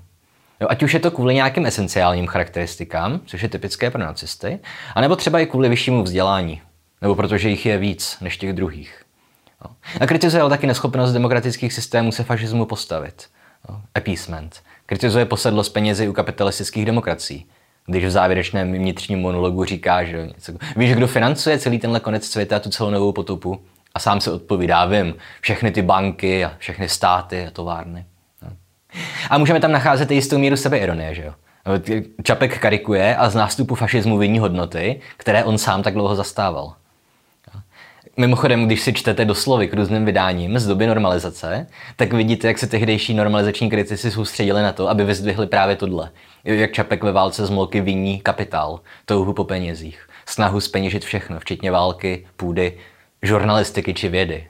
Jo, 0.60 0.66
ať 0.70 0.82
už 0.82 0.94
je 0.94 1.00
to 1.00 1.10
kvůli 1.10 1.34
nějakým 1.34 1.66
esenciálním 1.66 2.26
charakteristikám, 2.26 3.20
což 3.26 3.42
je 3.42 3.48
typické 3.48 3.90
pro 3.90 4.00
nacisty, 4.00 4.58
anebo 4.94 5.16
třeba 5.16 5.40
i 5.40 5.46
kvůli 5.46 5.68
vyššímu 5.68 6.02
vzdělání, 6.02 6.62
nebo 7.04 7.14
protože 7.14 7.48
jich 7.48 7.66
je 7.66 7.78
víc 7.78 8.16
než 8.20 8.36
těch 8.36 8.52
druhých. 8.52 9.02
A 10.00 10.06
kritizoval 10.06 10.48
taky 10.48 10.66
neschopnost 10.66 11.12
demokratických 11.12 11.72
systémů 11.72 12.12
se 12.12 12.24
fašismu 12.24 12.66
postavit. 12.66 13.26
Appeasement. 13.94 14.62
Kritizuje 14.86 15.24
posedlost 15.24 15.72
penězi 15.72 16.08
u 16.08 16.12
kapitalistických 16.12 16.86
demokracií. 16.86 17.46
Když 17.86 18.04
v 18.04 18.10
závěrečném 18.10 18.72
vnitřním 18.72 19.20
monologu 19.20 19.64
říká, 19.64 20.04
že 20.04 20.26
něco, 20.26 20.52
víš, 20.76 20.94
kdo 20.94 21.06
financuje 21.06 21.58
celý 21.58 21.78
tenhle 21.78 22.00
konec 22.00 22.26
světa, 22.26 22.60
tu 22.60 22.70
celou 22.70 22.90
novou 22.90 23.12
potupu? 23.12 23.60
A 23.94 23.98
sám 23.98 24.20
se 24.20 24.32
odpovídá, 24.32 24.84
vím, 24.84 25.14
všechny 25.40 25.70
ty 25.70 25.82
banky 25.82 26.44
a 26.44 26.52
všechny 26.58 26.88
státy 26.88 27.46
a 27.46 27.50
továrny. 27.50 28.04
A 29.30 29.38
můžeme 29.38 29.60
tam 29.60 29.72
nacházet 29.72 30.10
i 30.10 30.14
jistou 30.14 30.38
míru 30.38 30.56
sebeironie, 30.56 31.14
že 31.14 31.24
jo? 31.24 31.34
Čapek 32.22 32.58
karikuje 32.58 33.16
a 33.16 33.30
z 33.30 33.34
nástupu 33.34 33.74
fašismu 33.74 34.18
viní 34.18 34.38
hodnoty, 34.38 35.00
které 35.16 35.44
on 35.44 35.58
sám 35.58 35.82
tak 35.82 35.94
dlouho 35.94 36.14
zastával. 36.14 36.74
Mimochodem, 38.16 38.66
když 38.66 38.80
si 38.80 38.92
čtete 38.92 39.24
doslovy 39.24 39.68
k 39.68 39.74
různým 39.74 40.04
vydáním 40.04 40.58
z 40.58 40.66
doby 40.66 40.86
normalizace, 40.86 41.66
tak 41.96 42.12
vidíte, 42.12 42.48
jak 42.48 42.58
se 42.58 42.66
tehdejší 42.66 43.14
normalizační 43.14 43.70
kritici 43.70 44.10
soustředili 44.10 44.62
na 44.62 44.72
to, 44.72 44.88
aby 44.88 45.04
vyzdvihli 45.04 45.46
právě 45.46 45.76
tohle. 45.76 46.10
Jak 46.44 46.72
Čapek 46.72 47.04
ve 47.04 47.12
válce 47.12 47.46
z 47.46 47.50
Molky 47.50 47.80
viní 47.80 48.20
kapitál, 48.20 48.80
touhu 49.04 49.32
po 49.32 49.44
penězích, 49.44 50.08
snahu 50.26 50.60
speněžit 50.60 51.04
všechno, 51.04 51.40
včetně 51.40 51.70
války, 51.70 52.26
půdy, 52.36 52.78
žurnalistiky 53.22 53.94
či 53.94 54.08
vědy. 54.08 54.46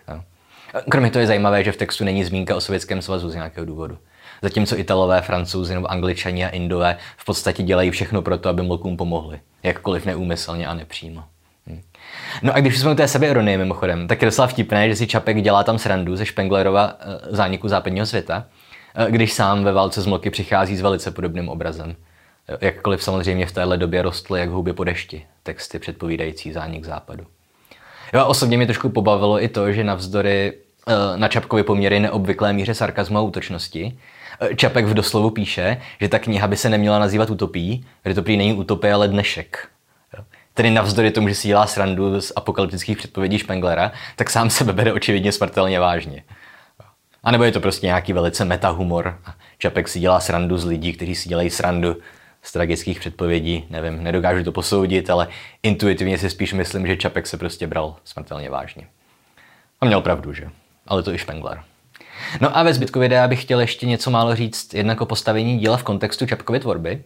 Kromě 0.90 1.10
toho 1.10 1.20
je 1.20 1.26
zajímavé, 1.26 1.64
že 1.64 1.72
v 1.72 1.76
textu 1.76 2.04
není 2.04 2.24
zmínka 2.24 2.56
o 2.56 2.60
Sovětském 2.60 3.02
svazu 3.02 3.30
z 3.30 3.34
nějakého 3.34 3.64
důvodu. 3.64 3.98
Zatímco 4.42 4.78
Italové, 4.78 5.22
Francouzi 5.22 5.74
nebo 5.74 5.90
Angličani 5.90 6.44
a 6.44 6.48
Indové 6.48 6.96
v 7.16 7.24
podstatě 7.24 7.62
dělají 7.62 7.90
všechno 7.90 8.22
pro 8.22 8.38
to, 8.38 8.48
aby 8.48 8.62
Molkům 8.62 8.96
pomohli. 8.96 9.40
Jakkoliv 9.62 10.06
neúmyslně 10.06 10.66
a 10.66 10.74
nepřímo. 10.74 11.24
No 12.42 12.54
a 12.54 12.60
když 12.60 12.78
jsme 12.78 12.90
u 12.90 12.94
té 12.94 13.08
sebeironie 13.08 13.58
mimochodem, 13.58 14.08
tak 14.08 14.22
je 14.22 14.26
docela 14.26 14.46
vtipné, 14.46 14.88
že 14.88 14.96
si 14.96 15.06
Čapek 15.06 15.42
dělá 15.42 15.64
tam 15.64 15.78
srandu 15.78 16.16
ze 16.16 16.26
Špenglerova 16.26 16.96
e, 17.00 17.36
zániku 17.36 17.68
západního 17.68 18.06
světa, 18.06 18.44
e, 18.94 19.10
když 19.10 19.32
sám 19.32 19.64
ve 19.64 19.72
válce 19.72 20.02
z 20.02 20.06
Mloky 20.06 20.30
přichází 20.30 20.76
s 20.76 20.80
velice 20.80 21.10
podobným 21.10 21.48
obrazem. 21.48 21.96
Jakkoliv 22.60 23.02
samozřejmě 23.02 23.46
v 23.46 23.52
téhle 23.52 23.76
době 23.76 24.02
rostly 24.02 24.40
jak 24.40 24.48
houby 24.48 24.72
po 24.72 24.84
dešti 24.84 25.26
texty 25.42 25.78
předpovídající 25.78 26.52
zánik 26.52 26.84
západu. 26.84 27.26
Jo, 28.12 28.26
osobně 28.26 28.56
mě 28.56 28.66
trošku 28.66 28.88
pobavilo 28.88 29.42
i 29.42 29.48
to, 29.48 29.72
že 29.72 29.84
navzdory 29.84 30.52
na 31.16 31.28
Čapkovi 31.28 31.62
poměry 31.62 32.00
neobvyklé 32.00 32.52
míře 32.52 32.74
sarkazmu 32.74 33.18
a 33.18 33.20
útočnosti, 33.20 33.98
Čapek 34.56 34.84
v 34.84 34.94
doslovu 34.94 35.30
píše, 35.30 35.80
že 36.00 36.08
ta 36.08 36.18
kniha 36.18 36.46
by 36.46 36.56
se 36.56 36.68
neměla 36.68 36.98
nazývat 36.98 37.30
utopií, 37.30 37.86
protože 38.02 38.14
to 38.14 38.22
prý 38.22 38.36
není 38.36 38.54
utopie, 38.54 38.92
ale 38.94 39.08
dnešek. 39.08 39.68
Tedy 40.54 40.70
navzdory 40.70 41.10
tomu, 41.10 41.28
že 41.28 41.34
si 41.34 41.48
dělá 41.48 41.66
srandu 41.66 42.20
z 42.20 42.32
apokalyptických 42.36 42.98
předpovědí 42.98 43.38
Špenglera, 43.38 43.92
tak 44.16 44.30
sám 44.30 44.50
sebe 44.50 44.72
bere 44.72 44.92
očividně 44.92 45.32
smrtelně 45.32 45.80
vážně. 45.80 46.24
A 47.22 47.30
nebo 47.30 47.44
je 47.44 47.52
to 47.52 47.60
prostě 47.60 47.86
nějaký 47.86 48.12
velice 48.12 48.44
metahumor. 48.44 49.18
Čapek 49.58 49.88
si 49.88 50.00
dělá 50.00 50.20
srandu 50.20 50.58
z 50.58 50.64
lidí, 50.64 50.92
kteří 50.92 51.14
si 51.14 51.28
dělají 51.28 51.50
srandu 51.50 51.96
z 52.42 52.52
tragických 52.52 53.00
předpovědí. 53.00 53.64
Nevím, 53.70 54.04
nedokážu 54.04 54.44
to 54.44 54.52
posoudit, 54.52 55.10
ale 55.10 55.28
intuitivně 55.62 56.18
si 56.18 56.30
spíš 56.30 56.52
myslím, 56.52 56.86
že 56.86 56.96
Čapek 56.96 57.26
se 57.26 57.36
prostě 57.36 57.66
bral 57.66 57.96
smrtelně 58.04 58.50
vážně. 58.50 58.86
A 59.80 59.86
měl 59.86 60.00
pravdu, 60.00 60.32
že? 60.32 60.48
Ale 60.86 61.02
to 61.02 61.14
i 61.14 61.18
Špengler. 61.18 61.62
No 62.40 62.56
a 62.56 62.62
ve 62.62 62.74
zbytku 62.74 63.00
videa 63.00 63.28
bych 63.28 63.42
chtěl 63.42 63.60
ještě 63.60 63.86
něco 63.86 64.10
málo 64.10 64.36
říct 64.36 64.74
jednak 64.74 65.00
o 65.00 65.06
postavení 65.06 65.58
díla 65.58 65.76
v 65.76 65.82
kontextu 65.82 66.26
Čapkovy 66.26 66.60
tvorby, 66.60 67.04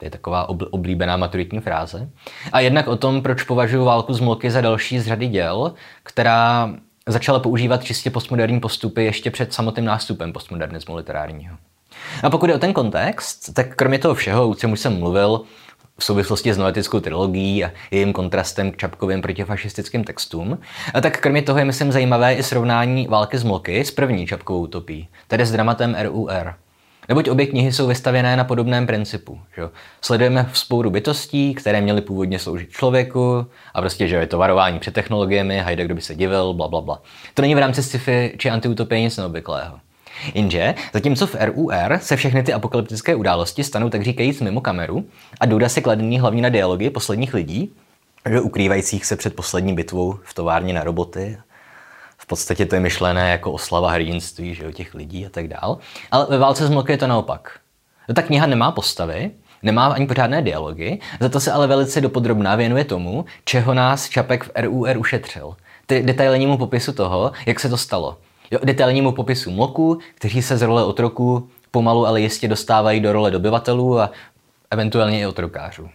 to 0.00 0.06
je 0.06 0.10
taková 0.10 0.48
oblíbená 0.48 1.16
maturitní 1.16 1.60
fráze. 1.60 2.08
A 2.52 2.60
jednak 2.60 2.88
o 2.88 2.96
tom, 2.96 3.22
proč 3.22 3.42
považuji 3.42 3.84
válku 3.84 4.14
z 4.14 4.20
Mloky 4.20 4.50
za 4.50 4.60
další 4.60 5.00
z 5.00 5.06
řady 5.06 5.26
děl, 5.26 5.74
která 6.02 6.70
začala 7.06 7.38
používat 7.40 7.84
čistě 7.84 8.10
postmoderní 8.10 8.60
postupy 8.60 9.04
ještě 9.04 9.30
před 9.30 9.52
samotným 9.52 9.84
nástupem 9.84 10.32
postmodernismu 10.32 10.96
literárního. 10.96 11.56
A 12.22 12.30
pokud 12.30 12.50
je 12.50 12.56
o 12.56 12.58
ten 12.58 12.72
kontext, 12.72 13.54
tak 13.54 13.76
kromě 13.76 13.98
toho 13.98 14.14
všeho, 14.14 14.48
o 14.48 14.54
čem 14.54 14.72
už 14.72 14.80
jsem 14.80 14.98
mluvil, 14.98 15.40
v 15.98 16.04
souvislosti 16.04 16.54
s 16.54 16.58
noetickou 16.58 17.00
trilogií 17.00 17.64
a 17.64 17.70
jejím 17.90 18.12
kontrastem 18.12 18.72
k 18.72 18.76
Čapkovým 18.76 19.22
protifašistickým 19.22 20.04
textům. 20.04 20.58
A 20.94 21.00
tak 21.00 21.20
kromě 21.20 21.42
toho 21.42 21.58
je, 21.58 21.64
myslím, 21.64 21.92
zajímavé 21.92 22.34
i 22.34 22.42
srovnání 22.42 23.06
války 23.06 23.38
z 23.38 23.44
Mloky 23.44 23.84
s 23.84 23.90
první 23.90 24.26
Čapkovou 24.26 24.60
utopí, 24.60 25.08
tedy 25.28 25.46
s 25.46 25.52
dramatem 25.52 25.96
RUR. 26.02 26.54
Neboť 27.08 27.28
obě 27.28 27.46
knihy 27.46 27.72
jsou 27.72 27.86
vystavěné 27.86 28.36
na 28.36 28.44
podobném 28.44 28.86
principu. 28.86 29.40
Že? 29.56 29.62
Sledujeme 30.00 30.50
spouru 30.52 30.90
bytostí, 30.90 31.54
které 31.54 31.80
měly 31.80 32.00
původně 32.00 32.38
sloužit 32.38 32.70
člověku 32.70 33.46
a 33.74 33.80
prostě, 33.80 34.08
že 34.08 34.16
je 34.16 34.26
to 34.26 34.38
varování 34.38 34.78
před 34.78 34.94
technologiemi, 34.94 35.58
hajde, 35.58 35.84
kdo 35.84 35.94
by 35.94 36.00
se 36.00 36.14
divil, 36.14 36.52
bla, 36.52 36.68
bla, 36.68 36.80
bla. 36.80 37.02
To 37.34 37.42
není 37.42 37.54
v 37.54 37.58
rámci 37.58 37.82
sci-fi 37.82 38.34
či 38.38 38.50
antiutopie 38.50 39.00
nic 39.00 39.16
neobvyklého. 39.16 39.78
Jenže, 40.34 40.74
zatímco 40.92 41.26
v 41.26 41.36
RUR 41.40 41.98
se 42.00 42.16
všechny 42.16 42.42
ty 42.42 42.52
apokalyptické 42.52 43.14
události 43.14 43.64
stanou 43.64 43.88
tak 43.88 44.02
říkajíc 44.02 44.40
mimo 44.40 44.60
kameru 44.60 45.04
a 45.40 45.46
důda 45.46 45.68
se 45.68 45.80
kladený 45.80 46.20
hlavně 46.20 46.42
na 46.42 46.48
dialogy 46.48 46.90
posledních 46.90 47.34
lidí, 47.34 47.72
že 48.30 48.40
ukrývajících 48.40 49.06
se 49.06 49.16
před 49.16 49.36
poslední 49.36 49.74
bitvou 49.74 50.18
v 50.22 50.34
továrně 50.34 50.72
na 50.72 50.84
roboty. 50.84 51.38
Podstatě 52.30 52.66
to 52.66 52.74
je 52.74 52.80
myšlené 52.80 53.30
jako 53.30 53.52
oslava 53.52 53.90
hrdinství 53.90 54.54
že, 54.54 54.72
těch 54.72 54.94
lidí 54.94 55.26
a 55.26 55.28
tak 55.28 55.48
dál. 55.48 55.78
Ale 56.10 56.26
ve 56.30 56.38
válce 56.38 56.66
z 56.66 56.70
mloky 56.70 56.92
je 56.92 56.98
to 56.98 57.06
naopak. 57.06 57.58
Ta 58.14 58.22
kniha 58.22 58.46
nemá 58.46 58.72
postavy, 58.72 59.30
nemá 59.62 59.86
ani 59.86 60.06
pořádné 60.06 60.42
dialogy, 60.42 60.98
za 61.20 61.28
to 61.28 61.40
se 61.40 61.52
ale 61.52 61.66
velice 61.66 62.00
dopodrobná 62.00 62.56
věnuje 62.56 62.84
tomu, 62.84 63.24
čeho 63.44 63.74
nás 63.74 64.08
Čapek 64.08 64.44
v 64.44 64.50
RUR 64.56 64.96
ušetřil. 64.96 65.56
Ty 65.86 66.02
detailnímu 66.02 66.58
popisu 66.58 66.92
toho, 66.92 67.32
jak 67.46 67.60
se 67.60 67.68
to 67.68 67.76
stalo. 67.76 68.18
Jo, 68.50 68.58
detailnímu 68.64 69.12
popisu 69.12 69.50
mloků, 69.50 69.98
kteří 70.14 70.42
se 70.42 70.58
z 70.58 70.62
role 70.62 70.84
otroků 70.84 71.48
pomalu, 71.70 72.06
ale 72.06 72.20
jistě 72.20 72.48
dostávají 72.48 73.00
do 73.00 73.12
role 73.12 73.30
dobyvatelů 73.30 74.00
a 74.00 74.10
eventuálně 74.70 75.20
i 75.20 75.26
otrokářů. 75.26 75.88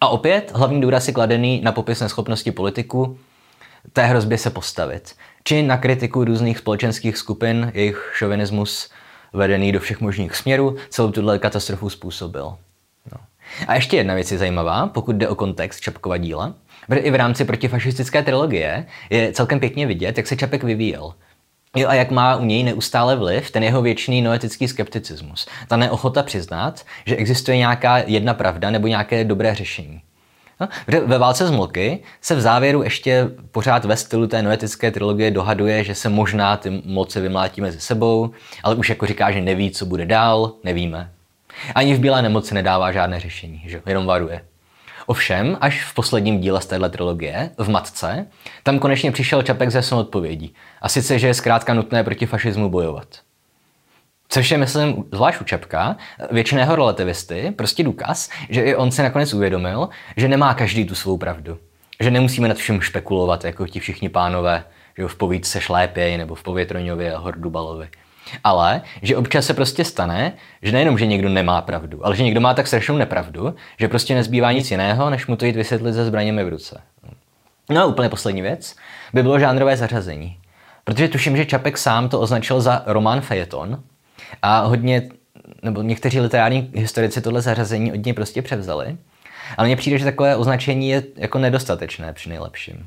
A 0.00 0.08
opět 0.08 0.52
hlavní 0.54 0.80
důraz 0.80 1.08
je 1.08 1.14
kladený 1.14 1.60
na 1.60 1.72
popis 1.72 2.00
neschopnosti 2.00 2.52
politiku 2.52 3.18
té 3.92 4.06
hrozbě 4.06 4.38
se 4.38 4.50
postavit, 4.50 5.14
či 5.44 5.62
na 5.62 5.76
kritiku 5.76 6.24
různých 6.24 6.58
společenských 6.58 7.16
skupin, 7.16 7.72
jejich 7.74 8.12
šovinismus 8.14 8.90
vedený 9.32 9.72
do 9.72 9.80
všech 9.80 10.00
možných 10.00 10.36
směrů, 10.36 10.76
celou 10.90 11.10
tuhle 11.10 11.38
katastrofu 11.38 11.90
způsobil. 11.90 12.44
No. 13.12 13.18
A 13.66 13.74
ještě 13.74 13.96
jedna 13.96 14.14
věc 14.14 14.32
je 14.32 14.38
zajímavá, 14.38 14.86
pokud 14.86 15.16
jde 15.16 15.28
o 15.28 15.34
kontext 15.34 15.80
Čapkova 15.80 16.16
díla. 16.16 16.54
I 16.94 17.10
v 17.10 17.14
rámci 17.14 17.44
protifašistické 17.44 18.22
trilogie 18.22 18.86
je 19.10 19.32
celkem 19.32 19.60
pěkně 19.60 19.86
vidět, 19.86 20.16
jak 20.16 20.26
se 20.26 20.36
Čapek 20.36 20.64
vyvíjel. 20.64 21.14
Jo, 21.76 21.88
a 21.88 21.94
jak 21.94 22.10
má 22.10 22.36
u 22.36 22.44
něj 22.44 22.62
neustále 22.62 23.16
vliv 23.16 23.50
ten 23.50 23.62
jeho 23.62 23.82
věčný 23.82 24.22
noetický 24.22 24.68
skepticismus. 24.68 25.48
Ta 25.68 25.76
neochota 25.76 26.22
přiznat, 26.22 26.84
že 27.06 27.16
existuje 27.16 27.56
nějaká 27.56 27.98
jedna 27.98 28.34
pravda 28.34 28.70
nebo 28.70 28.86
nějaké 28.86 29.24
dobré 29.24 29.54
řešení. 29.54 30.02
No, 30.60 30.68
ve 31.06 31.18
válce 31.18 31.46
z 31.46 31.50
se 32.20 32.34
v 32.34 32.40
závěru 32.40 32.82
ještě 32.82 33.28
pořád 33.50 33.84
ve 33.84 33.96
stylu 33.96 34.26
té 34.26 34.42
noetické 34.42 34.90
trilogie 34.90 35.30
dohaduje, 35.30 35.84
že 35.84 35.94
se 35.94 36.08
možná 36.08 36.56
ty 36.56 36.82
moci 36.84 37.20
vymlátí 37.20 37.60
mezi 37.60 37.80
sebou, 37.80 38.30
ale 38.62 38.74
už 38.74 38.88
jako 38.88 39.06
říká, 39.06 39.30
že 39.30 39.40
neví, 39.40 39.70
co 39.70 39.86
bude 39.86 40.06
dál, 40.06 40.52
nevíme. 40.64 41.10
Ani 41.74 41.94
v 41.94 42.00
Bílé 42.00 42.22
nemoci 42.22 42.54
nedává 42.54 42.92
žádné 42.92 43.20
řešení, 43.20 43.62
že? 43.66 43.82
jenom 43.86 44.06
varuje. 44.06 44.44
Ovšem, 45.06 45.58
až 45.60 45.84
v 45.84 45.94
posledním 45.94 46.40
díle 46.40 46.60
z 46.60 46.66
téhle 46.66 46.90
trilogie, 46.90 47.50
v 47.58 47.68
Matce, 47.68 48.26
tam 48.62 48.78
konečně 48.78 49.12
přišel 49.12 49.42
Čapek 49.42 49.70
ze 49.70 49.96
odpovědí. 49.96 50.54
A 50.82 50.88
sice, 50.88 51.18
že 51.18 51.26
je 51.26 51.34
zkrátka 51.34 51.74
nutné 51.74 52.04
proti 52.04 52.26
fašismu 52.26 52.70
bojovat. 52.70 53.08
Což 54.32 54.50
je, 54.50 54.58
myslím, 54.58 55.04
zvlášť 55.12 55.40
u 55.40 55.44
Čapka, 55.44 55.96
většiného 56.30 56.76
relativisty, 56.76 57.52
prostě 57.56 57.84
důkaz, 57.84 58.30
že 58.50 58.62
i 58.62 58.74
on 58.74 58.90
si 58.90 59.02
nakonec 59.02 59.34
uvědomil, 59.34 59.88
že 60.16 60.28
nemá 60.28 60.54
každý 60.54 60.84
tu 60.84 60.94
svou 60.94 61.16
pravdu. 61.16 61.58
Že 62.00 62.10
nemusíme 62.10 62.48
nad 62.48 62.56
všem 62.56 62.80
špekulovat, 62.80 63.44
jako 63.44 63.66
ti 63.66 63.80
všichni 63.80 64.08
pánové, 64.08 64.64
že 64.98 65.08
v 65.08 65.14
povídce 65.14 65.60
Šlépěj 65.60 66.18
nebo 66.18 66.34
v 66.34 66.42
Povětroňově 66.42 67.14
a 67.14 67.18
Hordubalovi. 67.18 67.88
Ale 68.44 68.82
že 69.02 69.16
občas 69.16 69.46
se 69.46 69.54
prostě 69.54 69.84
stane, 69.84 70.32
že 70.62 70.72
nejenom, 70.72 70.98
že 70.98 71.06
někdo 71.06 71.28
nemá 71.28 71.62
pravdu, 71.62 72.06
ale 72.06 72.16
že 72.16 72.22
někdo 72.22 72.40
má 72.40 72.54
tak 72.54 72.66
strašnou 72.66 72.96
nepravdu, 72.96 73.54
že 73.78 73.88
prostě 73.88 74.14
nezbývá 74.14 74.52
nic 74.52 74.70
jiného, 74.70 75.10
než 75.10 75.26
mu 75.26 75.36
to 75.36 75.44
jít 75.44 75.56
vysvětlit 75.56 75.94
se 75.94 76.04
zbraněmi 76.04 76.44
v 76.44 76.48
ruce. 76.48 76.80
No 77.70 77.82
a 77.82 77.84
úplně 77.84 78.08
poslední 78.08 78.42
věc 78.42 78.76
by 79.12 79.22
bylo 79.22 79.38
žánrové 79.38 79.76
zařazení. 79.76 80.38
Protože 80.84 81.08
tuším, 81.08 81.36
že 81.36 81.46
Čapek 81.46 81.78
sám 81.78 82.08
to 82.08 82.20
označil 82.20 82.60
za 82.60 82.82
román 82.86 83.20
fejeton 83.20 83.82
a 84.42 84.60
hodně, 84.60 85.08
nebo 85.62 85.82
někteří 85.82 86.20
literární 86.20 86.70
historici 86.74 87.20
tohle 87.20 87.42
zařazení 87.42 87.92
od 87.92 88.04
něj 88.04 88.12
prostě 88.12 88.42
převzali. 88.42 88.96
Ale 89.56 89.68
mně 89.68 89.76
přijde, 89.76 89.98
že 89.98 90.04
takové 90.04 90.36
označení 90.36 90.88
je 90.88 91.02
jako 91.16 91.38
nedostatečné 91.38 92.12
při 92.12 92.28
nejlepším. 92.28 92.86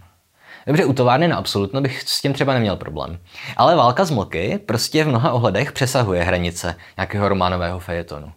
Dobře, 0.67 0.85
u 0.85 0.93
továrny 0.93 1.27
na 1.27 1.37
absolutno 1.37 1.81
bych 1.81 2.01
s 2.01 2.21
tím 2.21 2.33
třeba 2.33 2.53
neměl 2.53 2.75
problém. 2.75 3.19
Ale 3.57 3.75
válka 3.75 4.05
z 4.05 4.11
mlky 4.11 4.59
prostě 4.65 5.03
v 5.03 5.07
mnoha 5.07 5.31
ohledech 5.31 5.71
přesahuje 5.71 6.23
hranice 6.23 6.75
nějakého 6.97 7.29
románového 7.29 7.79
fejetonu. 7.79 8.31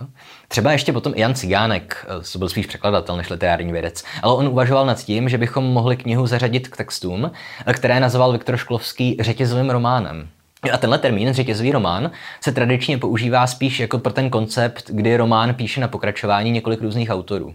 Jo? 0.00 0.06
Třeba 0.48 0.72
ještě 0.72 0.92
potom 0.92 1.12
Jan 1.16 1.34
Cigánek, 1.34 2.06
to 2.32 2.38
byl 2.38 2.48
spíš 2.48 2.66
překladatel 2.66 3.16
než 3.16 3.30
literární 3.30 3.72
vědec, 3.72 4.04
ale 4.22 4.34
on 4.34 4.48
uvažoval 4.48 4.86
nad 4.86 5.04
tím, 5.04 5.28
že 5.28 5.38
bychom 5.38 5.64
mohli 5.64 5.96
knihu 5.96 6.26
zařadit 6.26 6.68
k 6.68 6.76
textům, 6.76 7.30
které 7.72 8.00
nazval 8.00 8.32
Viktor 8.32 8.56
Šklovský 8.56 9.16
řetězovým 9.20 9.70
románem. 9.70 10.28
A 10.70 10.78
tenhle 10.78 10.98
termín, 10.98 11.32
řetězový 11.32 11.72
román, 11.72 12.10
se 12.40 12.52
tradičně 12.52 12.98
používá 12.98 13.46
spíš 13.46 13.80
jako 13.80 13.98
pro 13.98 14.12
ten 14.12 14.30
koncept, 14.30 14.90
kdy 14.90 15.16
román 15.16 15.54
píše 15.54 15.80
na 15.80 15.88
pokračování 15.88 16.50
několik 16.50 16.82
různých 16.82 17.10
autorů. 17.10 17.54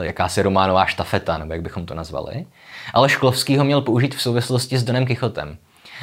Jakási 0.00 0.42
románová 0.42 0.86
štafeta, 0.86 1.38
nebo 1.38 1.52
jak 1.52 1.62
bychom 1.62 1.86
to 1.86 1.94
nazvali. 1.94 2.46
Ale 2.94 3.08
Šklovský 3.08 3.58
ho 3.58 3.64
měl 3.64 3.80
použít 3.80 4.14
v 4.14 4.22
souvislosti 4.22 4.78
s 4.78 4.82
Donem 4.82 5.06
Kichotem. 5.06 5.56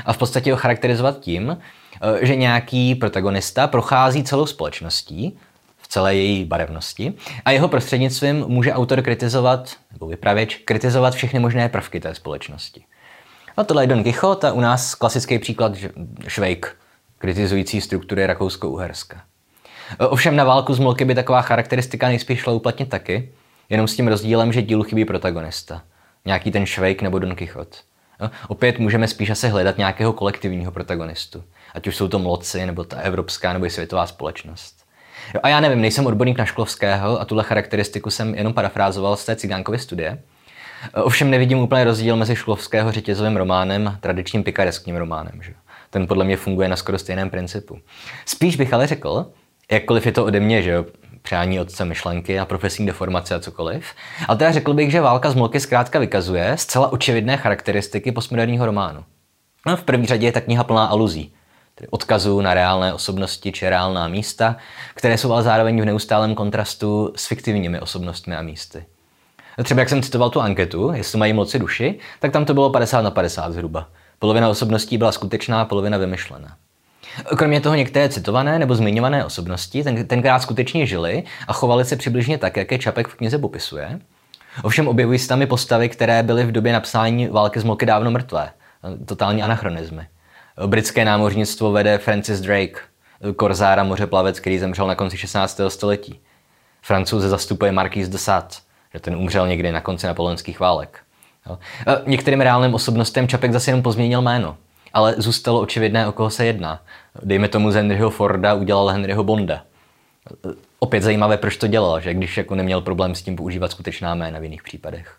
A 0.06 0.13
v 0.13 0.17
podstatě 0.17 0.52
ho 0.52 0.58
charakterizovat 0.58 1.19
tím, 1.19 1.58
že 2.21 2.36
nějaký 2.36 2.95
protagonista 2.95 3.67
prochází 3.67 4.23
celou 4.23 4.45
společností, 4.45 5.38
v 5.78 5.88
celé 5.88 6.15
její 6.15 6.45
barevnosti 6.45 7.13
a 7.45 7.52
jeho 7.52 7.67
prostřednictvím 7.67 8.45
může 8.47 8.73
autor 8.73 9.02
kritizovat, 9.02 9.76
nebo 9.91 10.08
vypravěč, 10.08 10.56
kritizovat 10.56 11.13
všechny 11.13 11.39
možné 11.39 11.69
prvky 11.69 12.00
té 12.00 12.15
společnosti. 12.15 12.84
A 13.58 13.63
tohle 13.63 13.84
je 13.84 13.88
Don 13.88 14.04
Quixote 14.04 14.50
a 14.50 14.52
u 14.52 14.60
nás 14.60 14.96
klasický 14.96 15.39
příklad 15.39 15.72
Švejk, 16.28 16.76
kritizující 17.17 17.82
struktury 17.82 18.26
Rakousko-Uherska. 18.28 19.22
Ovšem 20.00 20.36
na 20.36 20.43
válku 20.43 20.74
z 20.74 20.80
Molky 20.80 21.06
by 21.06 21.15
taková 21.15 21.41
charakteristika 21.41 22.08
nejspíš 22.08 22.39
šla 22.39 22.54
uplatnit 22.54 22.89
taky, 22.89 23.32
jenom 23.70 23.88
s 23.88 23.96
tím 23.96 24.08
rozdílem, 24.08 24.54
že 24.54 24.62
dílu 24.62 24.84
chybí 24.84 25.06
protagonista. 25.06 25.82
Nějaký 26.26 26.52
ten 26.52 26.65
Švejk 26.65 27.02
nebo 27.02 27.20
Don 27.20 27.36
Quixote. 27.36 27.78
Opět 28.48 28.80
můžeme 28.80 29.08
spíš 29.08 29.30
asi 29.30 29.50
hledat 29.50 29.78
nějakého 29.78 30.13
kolektivního 30.13 30.72
protagonistu. 30.72 31.43
Ať 31.74 31.88
už 31.88 31.96
jsou 31.96 32.08
to 32.08 32.20
mloci, 32.20 32.65
nebo 32.65 32.84
ta 32.84 32.98
evropská, 32.98 33.54
nebo 33.54 33.65
i 33.65 33.70
světová 33.70 34.08
společnost. 34.08 34.76
Jo, 35.34 35.39
a 35.43 35.50
já 35.50 35.60
nevím, 35.60 35.82
nejsem 35.82 36.06
odborník 36.06 36.38
na 36.38 36.46
Šklovského 36.46 37.22
a 37.22 37.26
tuhle 37.26 37.43
charakteristiku 37.43 38.10
jsem 38.10 38.36
jenom 38.36 38.54
parafrázoval 38.54 39.15
z 39.15 39.26
té 39.26 39.36
cigánkovy 39.36 39.80
studie. 39.80 40.20
Ovšem 40.94 41.30
nevidím 41.30 41.60
úplně 41.60 41.84
rozdíl 41.84 42.16
mezi 42.16 42.36
Šklovského 42.36 42.92
řetězovým 42.92 43.38
románem 43.38 43.88
a 43.88 43.98
tradičním 44.02 44.44
pikareským 44.44 44.96
románem. 44.96 45.42
Že? 45.42 45.54
Ten 45.90 46.08
podle 46.08 46.26
mě 46.26 46.38
funguje 46.38 46.68
na 46.68 46.76
skoro 46.76 47.00
stejném 47.00 47.30
principu. 47.30 47.80
Spíš 48.26 48.56
bych 48.56 48.74
ale 48.74 48.88
řekl, 48.88 49.32
jakkoliv 49.72 50.06
je 50.06 50.12
to 50.12 50.26
ode 50.26 50.40
mě, 50.40 50.62
že 50.62 50.72
jo, 50.72 50.86
přání 51.22 51.60
otce 51.60 51.86
myšlenky 51.86 52.40
a 52.40 52.46
profesní 52.46 52.86
deformace 52.86 53.36
a 53.36 53.40
cokoliv. 53.40 53.86
Ale 54.28 54.38
teda 54.38 54.52
řekl 54.52 54.74
bych, 54.74 54.92
že 54.92 55.02
válka 55.02 55.32
z 55.32 55.36
Molky 55.36 55.60
zkrátka 55.60 56.00
vykazuje 56.00 56.58
zcela 56.58 56.92
očividné 56.92 57.38
charakteristiky 57.38 58.12
postmoderního 58.12 58.66
románu. 58.66 59.04
No, 59.66 59.78
v 59.78 59.84
první 59.84 60.08
řadě 60.08 60.28
je 60.28 60.32
ta 60.32 60.42
kniha 60.42 60.63
plná 60.63 60.86
aluzí 60.86 61.34
tedy 61.78 61.88
odkazů 61.88 62.42
na 62.42 62.54
reálné 62.54 62.94
osobnosti 62.94 63.52
či 63.52 63.70
reálná 63.70 64.08
místa, 64.08 64.56
které 64.94 65.18
jsou 65.18 65.32
ale 65.32 65.44
zároveň 65.44 65.82
v 65.82 65.86
neustálém 65.86 66.36
kontrastu 66.36 67.13
s 67.16 67.28
fiktivními 67.28 67.80
osobnostmi 67.80 68.36
a 68.36 68.42
místy. 68.42 68.86
Třeba 69.63 69.82
jak 69.82 69.89
jsem 69.89 70.02
citoval 70.02 70.30
tu 70.30 70.41
anketu, 70.41 70.91
jestli 70.96 71.20
mají 71.20 71.34
moci 71.34 71.60
duši, 71.60 72.00
tak 72.20 72.32
tam 72.32 72.46
to 72.46 72.54
bylo 72.54 72.70
50 72.70 73.02
na 73.02 73.12
50 73.12 73.54
zhruba. 73.54 73.89
Polovina 74.20 74.50
osobností 74.50 74.98
byla 74.98 75.12
skutečná, 75.12 75.65
polovina 75.65 75.98
vymyšlená. 75.98 76.56
Kromě 77.38 77.62
toho 77.62 77.76
některé 77.76 78.10
citované 78.10 78.60
nebo 78.60 78.76
zmiňované 78.76 79.26
osobnosti 79.26 79.84
ten, 79.84 80.08
tenkrát 80.08 80.39
skutečně 80.39 80.86
žili 80.86 81.24
a 81.48 81.54
chovali 81.54 81.86
se 81.86 81.96
přibližně 81.96 82.38
tak, 82.38 82.58
jak 82.58 82.72
je 82.72 82.80
Čapek 82.80 83.08
v 83.08 83.15
knize 83.15 83.38
popisuje. 83.38 84.00
Ovšem 84.63 84.88
objevují 84.88 85.20
se 85.20 85.28
tam 85.28 85.41
i 85.41 85.46
postavy, 85.46 85.89
které 85.89 86.24
byly 86.24 86.46
v 86.46 86.52
době 86.52 86.74
napsání 86.74 87.28
války 87.28 87.60
z 87.60 87.63
Moky 87.63 87.86
dávno 87.86 88.12
mrtvé. 88.12 88.50
Totální 89.06 89.43
anachronizmy. 89.43 90.08
Britské 90.65 91.06
námořnictvo 91.06 91.72
vede 91.72 91.98
Francis 91.98 92.39
Drake, 92.39 92.80
korzára 93.36 93.84
mořeplavec, 93.84 94.39
který 94.39 94.60
zemřel 94.60 94.88
na 94.88 94.96
konci 94.96 95.17
16. 95.17 95.62
století. 95.67 96.20
Francouze 96.82 97.30
zastupuje 97.30 97.72
Marquis 97.72 98.10
de 98.10 98.17
Sade, 98.17 98.48
že 98.93 99.00
ten 99.00 99.15
umřel 99.15 99.47
někdy 99.47 99.71
na 99.71 99.82
konci 99.82 100.08
napoleonských 100.08 100.60
válek. 100.60 101.00
Některým 102.06 102.41
reálným 102.41 102.73
osobnostem 102.73 103.28
Čapek 103.28 103.54
zase 103.54 103.71
jenom 103.71 103.84
pozměnil 103.84 104.21
jméno, 104.21 104.58
ale 104.93 105.15
zůstalo 105.17 105.62
očividné, 105.62 106.08
o 106.08 106.12
koho 106.12 106.30
se 106.30 106.45
jedná. 106.45 106.82
Dejme 107.23 107.47
tomu 107.47 107.71
z 107.71 107.76
Henryho 107.76 108.10
Forda 108.10 108.54
udělal 108.54 108.88
Henryho 108.88 109.23
Bonda. 109.23 109.62
Opět 110.80 111.04
zajímavé, 111.04 111.38
proč 111.38 111.58
to 111.58 111.67
dělal, 111.67 112.02
že 112.02 112.13
když 112.13 112.38
jako 112.38 112.56
neměl 112.56 112.82
problém 112.82 113.15
s 113.15 113.21
tím 113.21 113.36
používat 113.36 113.71
skutečná 113.71 114.15
jména 114.15 114.39
v 114.39 114.43
jiných 114.43 114.63
případech. 114.63 115.17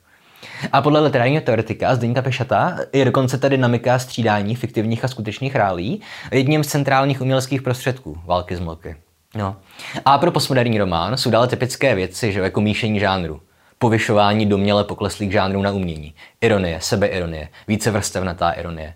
A 0.73 0.83
podle 0.83 1.01
literárního 1.01 1.43
teoretika 1.43 1.95
Zdeňka 1.95 2.23
Pešata 2.23 2.79
je 2.93 3.05
dokonce 3.05 3.39
ta 3.39 3.49
dynamika 3.49 3.99
střídání 3.99 4.55
fiktivních 4.55 5.05
a 5.05 5.09
skutečných 5.09 5.57
rálí 5.57 6.01
jedním 6.33 6.65
z 6.65 6.67
centrálních 6.67 7.21
uměleckých 7.21 7.63
prostředků 7.63 8.21
války 8.25 8.57
z 8.57 8.61
mlky. 8.61 8.97
No. 9.35 9.57
A 10.05 10.19
pro 10.19 10.31
postmoderní 10.31 10.79
román 10.79 11.17
jsou 11.17 11.31
dále 11.31 11.49
typické 11.49 11.95
věci, 11.95 12.33
že 12.33 12.41
jako 12.41 12.61
míšení 12.61 13.01
žánru, 13.01 13.41
povyšování 13.79 14.47
doměle 14.47 14.85
pokleslých 14.85 15.33
žánrů 15.33 15.63
na 15.63 15.71
umění, 15.71 16.15
ironie, 16.41 16.81
sebeironie, 16.81 17.49
více 17.69 17.91
vrstevnatá 17.91 18.51
ironie. 18.51 18.95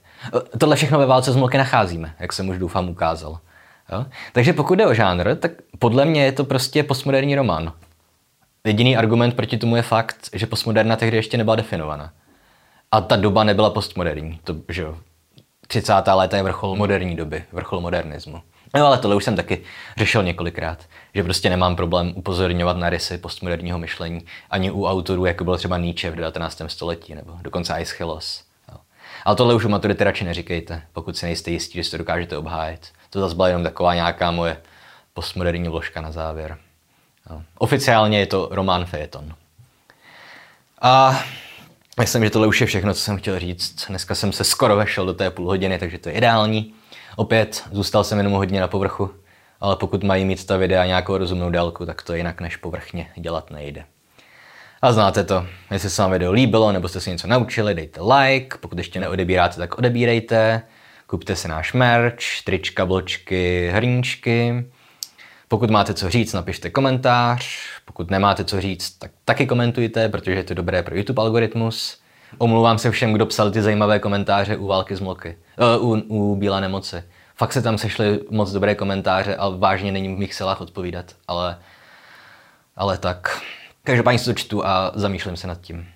Tohle 0.58 0.76
všechno 0.76 0.98
ve 0.98 1.06
válce 1.06 1.32
z 1.32 1.36
mlky 1.36 1.58
nacházíme, 1.58 2.14
jak 2.20 2.32
jsem 2.32 2.48
už 2.48 2.58
doufám 2.58 2.88
ukázal. 2.88 3.38
Jo? 3.92 4.06
Takže 4.32 4.52
pokud 4.52 4.74
jde 4.74 4.86
o 4.86 4.94
žánr, 4.94 5.36
tak 5.36 5.52
podle 5.78 6.04
mě 6.04 6.24
je 6.24 6.32
to 6.32 6.44
prostě 6.44 6.82
postmoderní 6.82 7.34
román. 7.34 7.72
Jediný 8.66 8.96
argument 8.96 9.34
proti 9.34 9.58
tomu 9.58 9.76
je 9.76 9.82
fakt, 9.82 10.16
že 10.32 10.46
postmoderna 10.46 10.96
tehdy 10.96 11.16
ještě 11.16 11.36
nebyla 11.36 11.56
definovaná. 11.56 12.12
A 12.90 13.00
ta 13.00 13.16
doba 13.16 13.44
nebyla 13.44 13.70
postmoderní. 13.70 14.40
To, 14.44 14.56
že 14.68 14.82
jo, 14.82 14.98
30. 15.66 15.92
léta 16.14 16.36
je 16.36 16.42
vrchol 16.42 16.76
moderní 16.76 17.16
doby, 17.16 17.44
vrchol 17.52 17.80
modernismu. 17.80 18.42
No 18.74 18.86
ale 18.86 18.98
tohle 18.98 19.16
už 19.16 19.24
jsem 19.24 19.36
taky 19.36 19.62
řešil 19.96 20.22
několikrát, 20.22 20.86
že 21.14 21.22
prostě 21.22 21.50
nemám 21.50 21.76
problém 21.76 22.12
upozorňovat 22.16 22.76
na 22.76 22.90
rysy 22.90 23.18
postmoderního 23.18 23.78
myšlení 23.78 24.24
ani 24.50 24.70
u 24.70 24.86
autorů, 24.86 25.24
jako 25.24 25.44
byl 25.44 25.56
třeba 25.56 25.78
Nietzsche 25.78 26.10
v 26.10 26.16
19. 26.16 26.62
století, 26.66 27.14
nebo 27.14 27.32
dokonce 27.42 27.72
Aeschylus. 27.74 28.44
Jo. 28.72 28.78
Ale 29.24 29.36
tohle 29.36 29.54
už 29.54 29.64
u 29.64 29.68
maturity 29.68 30.04
radši 30.04 30.24
neříkejte, 30.24 30.82
pokud 30.92 31.16
si 31.16 31.26
nejste 31.26 31.50
jistí, 31.50 31.78
že 31.78 31.84
si 31.84 31.90
to 31.90 31.98
dokážete 31.98 32.36
obhájit. 32.36 32.88
To 33.10 33.20
zase 33.20 33.34
byla 33.34 33.48
jenom 33.48 33.62
taková 33.62 33.94
nějaká 33.94 34.30
moje 34.30 34.56
postmoderní 35.14 35.68
vložka 35.68 36.00
na 36.00 36.12
závěr. 36.12 36.58
Oficiálně 37.58 38.18
je 38.18 38.26
to 38.26 38.48
román 38.50 38.84
Fejeton. 38.84 39.34
A 40.80 41.24
myslím, 42.00 42.24
že 42.24 42.30
tohle 42.30 42.48
už 42.48 42.60
je 42.60 42.66
všechno, 42.66 42.94
co 42.94 43.00
jsem 43.00 43.18
chtěl 43.18 43.38
říct. 43.38 43.86
Dneska 43.88 44.14
jsem 44.14 44.32
se 44.32 44.44
skoro 44.44 44.76
vešel 44.76 45.06
do 45.06 45.14
té 45.14 45.30
půl 45.30 45.46
hodiny, 45.46 45.78
takže 45.78 45.98
to 45.98 46.08
je 46.08 46.14
ideální. 46.14 46.74
Opět 47.16 47.62
zůstal 47.72 48.04
jsem 48.04 48.18
jenom 48.18 48.32
hodně 48.32 48.60
na 48.60 48.68
povrchu, 48.68 49.10
ale 49.60 49.76
pokud 49.76 50.04
mají 50.04 50.24
mít 50.24 50.46
ta 50.46 50.56
videa 50.56 50.86
nějakou 50.86 51.16
rozumnou 51.16 51.50
délku, 51.50 51.86
tak 51.86 52.02
to 52.02 52.14
jinak 52.14 52.40
než 52.40 52.56
povrchně 52.56 53.10
dělat 53.16 53.50
nejde. 53.50 53.84
A 54.82 54.92
znáte 54.92 55.24
to, 55.24 55.46
jestli 55.70 55.90
se 55.90 56.02
vám 56.02 56.10
video 56.10 56.32
líbilo 56.32 56.72
nebo 56.72 56.88
jste 56.88 57.00
si 57.00 57.10
něco 57.10 57.26
naučili, 57.26 57.74
dejte 57.74 58.00
like, 58.02 58.58
pokud 58.60 58.78
ještě 58.78 59.00
neodebíráte, 59.00 59.56
tak 59.56 59.78
odebírejte, 59.78 60.62
kupte 61.06 61.36
si 61.36 61.48
náš 61.48 61.72
merch, 61.72 62.42
trička, 62.44 62.86
bločky, 62.86 63.70
hrníčky, 63.72 64.64
pokud 65.52 65.70
máte 65.70 65.94
co 65.94 66.10
říct, 66.10 66.32
napište 66.32 66.70
komentář. 66.70 67.58
Pokud 67.84 68.10
nemáte 68.10 68.44
co 68.44 68.60
říct, 68.60 68.98
tak 68.98 69.10
taky 69.24 69.46
komentujte, 69.46 70.08
protože 70.08 70.36
je 70.36 70.44
to 70.44 70.54
dobré 70.54 70.82
pro 70.82 70.96
YouTube 70.96 71.22
algoritmus. 71.22 72.01
Omlouvám 72.38 72.78
se 72.78 72.90
všem, 72.90 73.12
kdo 73.12 73.26
psal 73.26 73.50
ty 73.50 73.62
zajímavé 73.62 73.98
komentáře 73.98 74.56
u 74.56 74.66
války 74.66 74.96
z 74.96 75.00
mloky, 75.00 75.38
uh, 75.80 75.90
u, 75.90 76.02
u 76.08 76.36
Bílé 76.36 76.60
nemoci. 76.60 77.02
Fakt 77.36 77.52
se 77.52 77.62
tam 77.62 77.78
sešly 77.78 78.20
moc 78.30 78.52
dobré 78.52 78.74
komentáře 78.74 79.36
a 79.36 79.48
vážně 79.48 79.92
není 79.92 80.14
v 80.14 80.18
mých 80.18 80.34
silách 80.34 80.60
odpovídat, 80.60 81.06
ale, 81.28 81.58
ale 82.76 82.98
tak. 82.98 83.40
Každopádně 83.84 84.18
si 84.18 84.24
to 84.24 84.32
čtu 84.32 84.66
a 84.66 84.92
zamýšlím 84.94 85.36
se 85.36 85.46
nad 85.46 85.60
tím. 85.60 85.86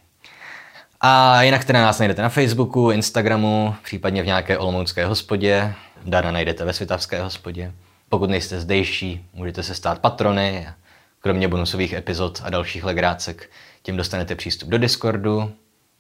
A 1.01 1.43
jinak 1.43 1.65
teda 1.65 1.83
nás 1.83 1.99
najdete 1.99 2.23
na 2.23 2.29
Facebooku, 2.29 2.91
Instagramu, 2.91 3.75
případně 3.85 4.23
v 4.23 4.27
nějaké 4.27 4.59
olomoucké 4.59 5.07
hospodě. 5.07 5.75
Dana 6.05 6.31
najdete 6.31 6.65
ve 6.65 6.73
Svitavské 6.73 7.23
hospodě. 7.23 7.73
Pokud 8.09 8.31
nejste 8.31 8.61
zdejší, 8.61 9.27
můžete 9.35 9.63
se 9.63 9.75
stát 9.75 9.99
patrony. 9.99 10.69
Kromě 11.21 11.49
bonusových 11.49 11.93
epizod 11.93 12.43
a 12.45 12.51
dalších 12.51 12.85
legrácek, 12.85 13.51
tím 13.83 13.97
dostanete 13.97 14.35
přístup 14.35 14.69
do 14.69 14.79
Discordu, 14.79 15.53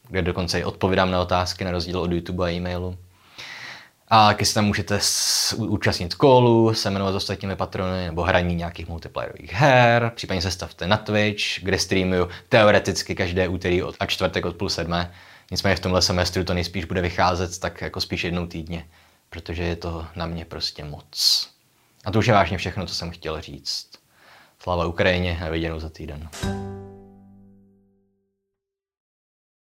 kde 0.09 0.23
dokonce 0.23 0.61
i 0.61 0.65
odpovídám 0.65 1.11
na 1.11 1.21
otázky 1.21 1.65
na 1.65 1.71
rozdíl 1.71 1.99
od 1.99 2.13
YouTube 2.13 2.47
a 2.47 2.51
e-mailu. 2.51 2.99
A 4.09 4.27
taky 4.27 4.45
se 4.45 4.55
tam 4.55 4.65
můžete 4.65 5.01
účastnit 5.57 6.15
kolu, 6.15 6.75
se 6.75 6.91
jmenovat 6.91 7.13
s 7.13 7.17
ostatními 7.17 7.57
patrony 7.57 8.07
nebo 8.07 8.23
hraní 8.23 8.55
nějakých 8.55 8.89
multiplayerových 8.89 9.53
her, 9.53 10.13
případně 10.15 10.43
se 10.43 10.51
stavte 10.51 10.87
na 10.87 10.97
Twitch, 10.97 11.43
kde 11.63 11.79
streamuju 11.79 12.29
teoreticky 12.49 13.15
každé 13.15 13.49
úterý 13.49 13.83
od, 13.83 13.97
a 14.01 14.07
čtvrtek 14.07 14.47
od 14.47 14.57
půl 14.57 14.69
sedmé. 14.69 15.13
Nicméně 15.51 15.77
v 15.77 15.81
tomhle 15.81 16.03
semestru 16.03 16.45
to 16.45 16.55
nejspíš 16.55 16.85
bude 16.85 17.01
vycházet 17.01 17.59
tak 17.59 17.81
jako 17.81 18.01
spíš 18.01 18.25
jednou 18.25 18.47
týdně, 18.47 18.87
protože 19.31 19.63
je 19.63 19.77
to 19.77 20.07
na 20.17 20.27
mě 20.27 20.45
prostě 20.45 20.85
moc. 20.85 21.49
A 22.05 22.11
to 22.11 22.19
už 22.19 22.27
je 22.27 22.35
vážně 22.35 22.59
všechno, 22.59 22.87
co 22.87 22.95
jsem 22.95 23.11
chtěl 23.11 23.41
říct. 23.41 23.91
Sláva 24.59 24.87
Ukrajině 24.87 25.41
a 25.47 25.51
viděnou 25.51 25.81
za 25.81 25.89
týden. 25.89 26.29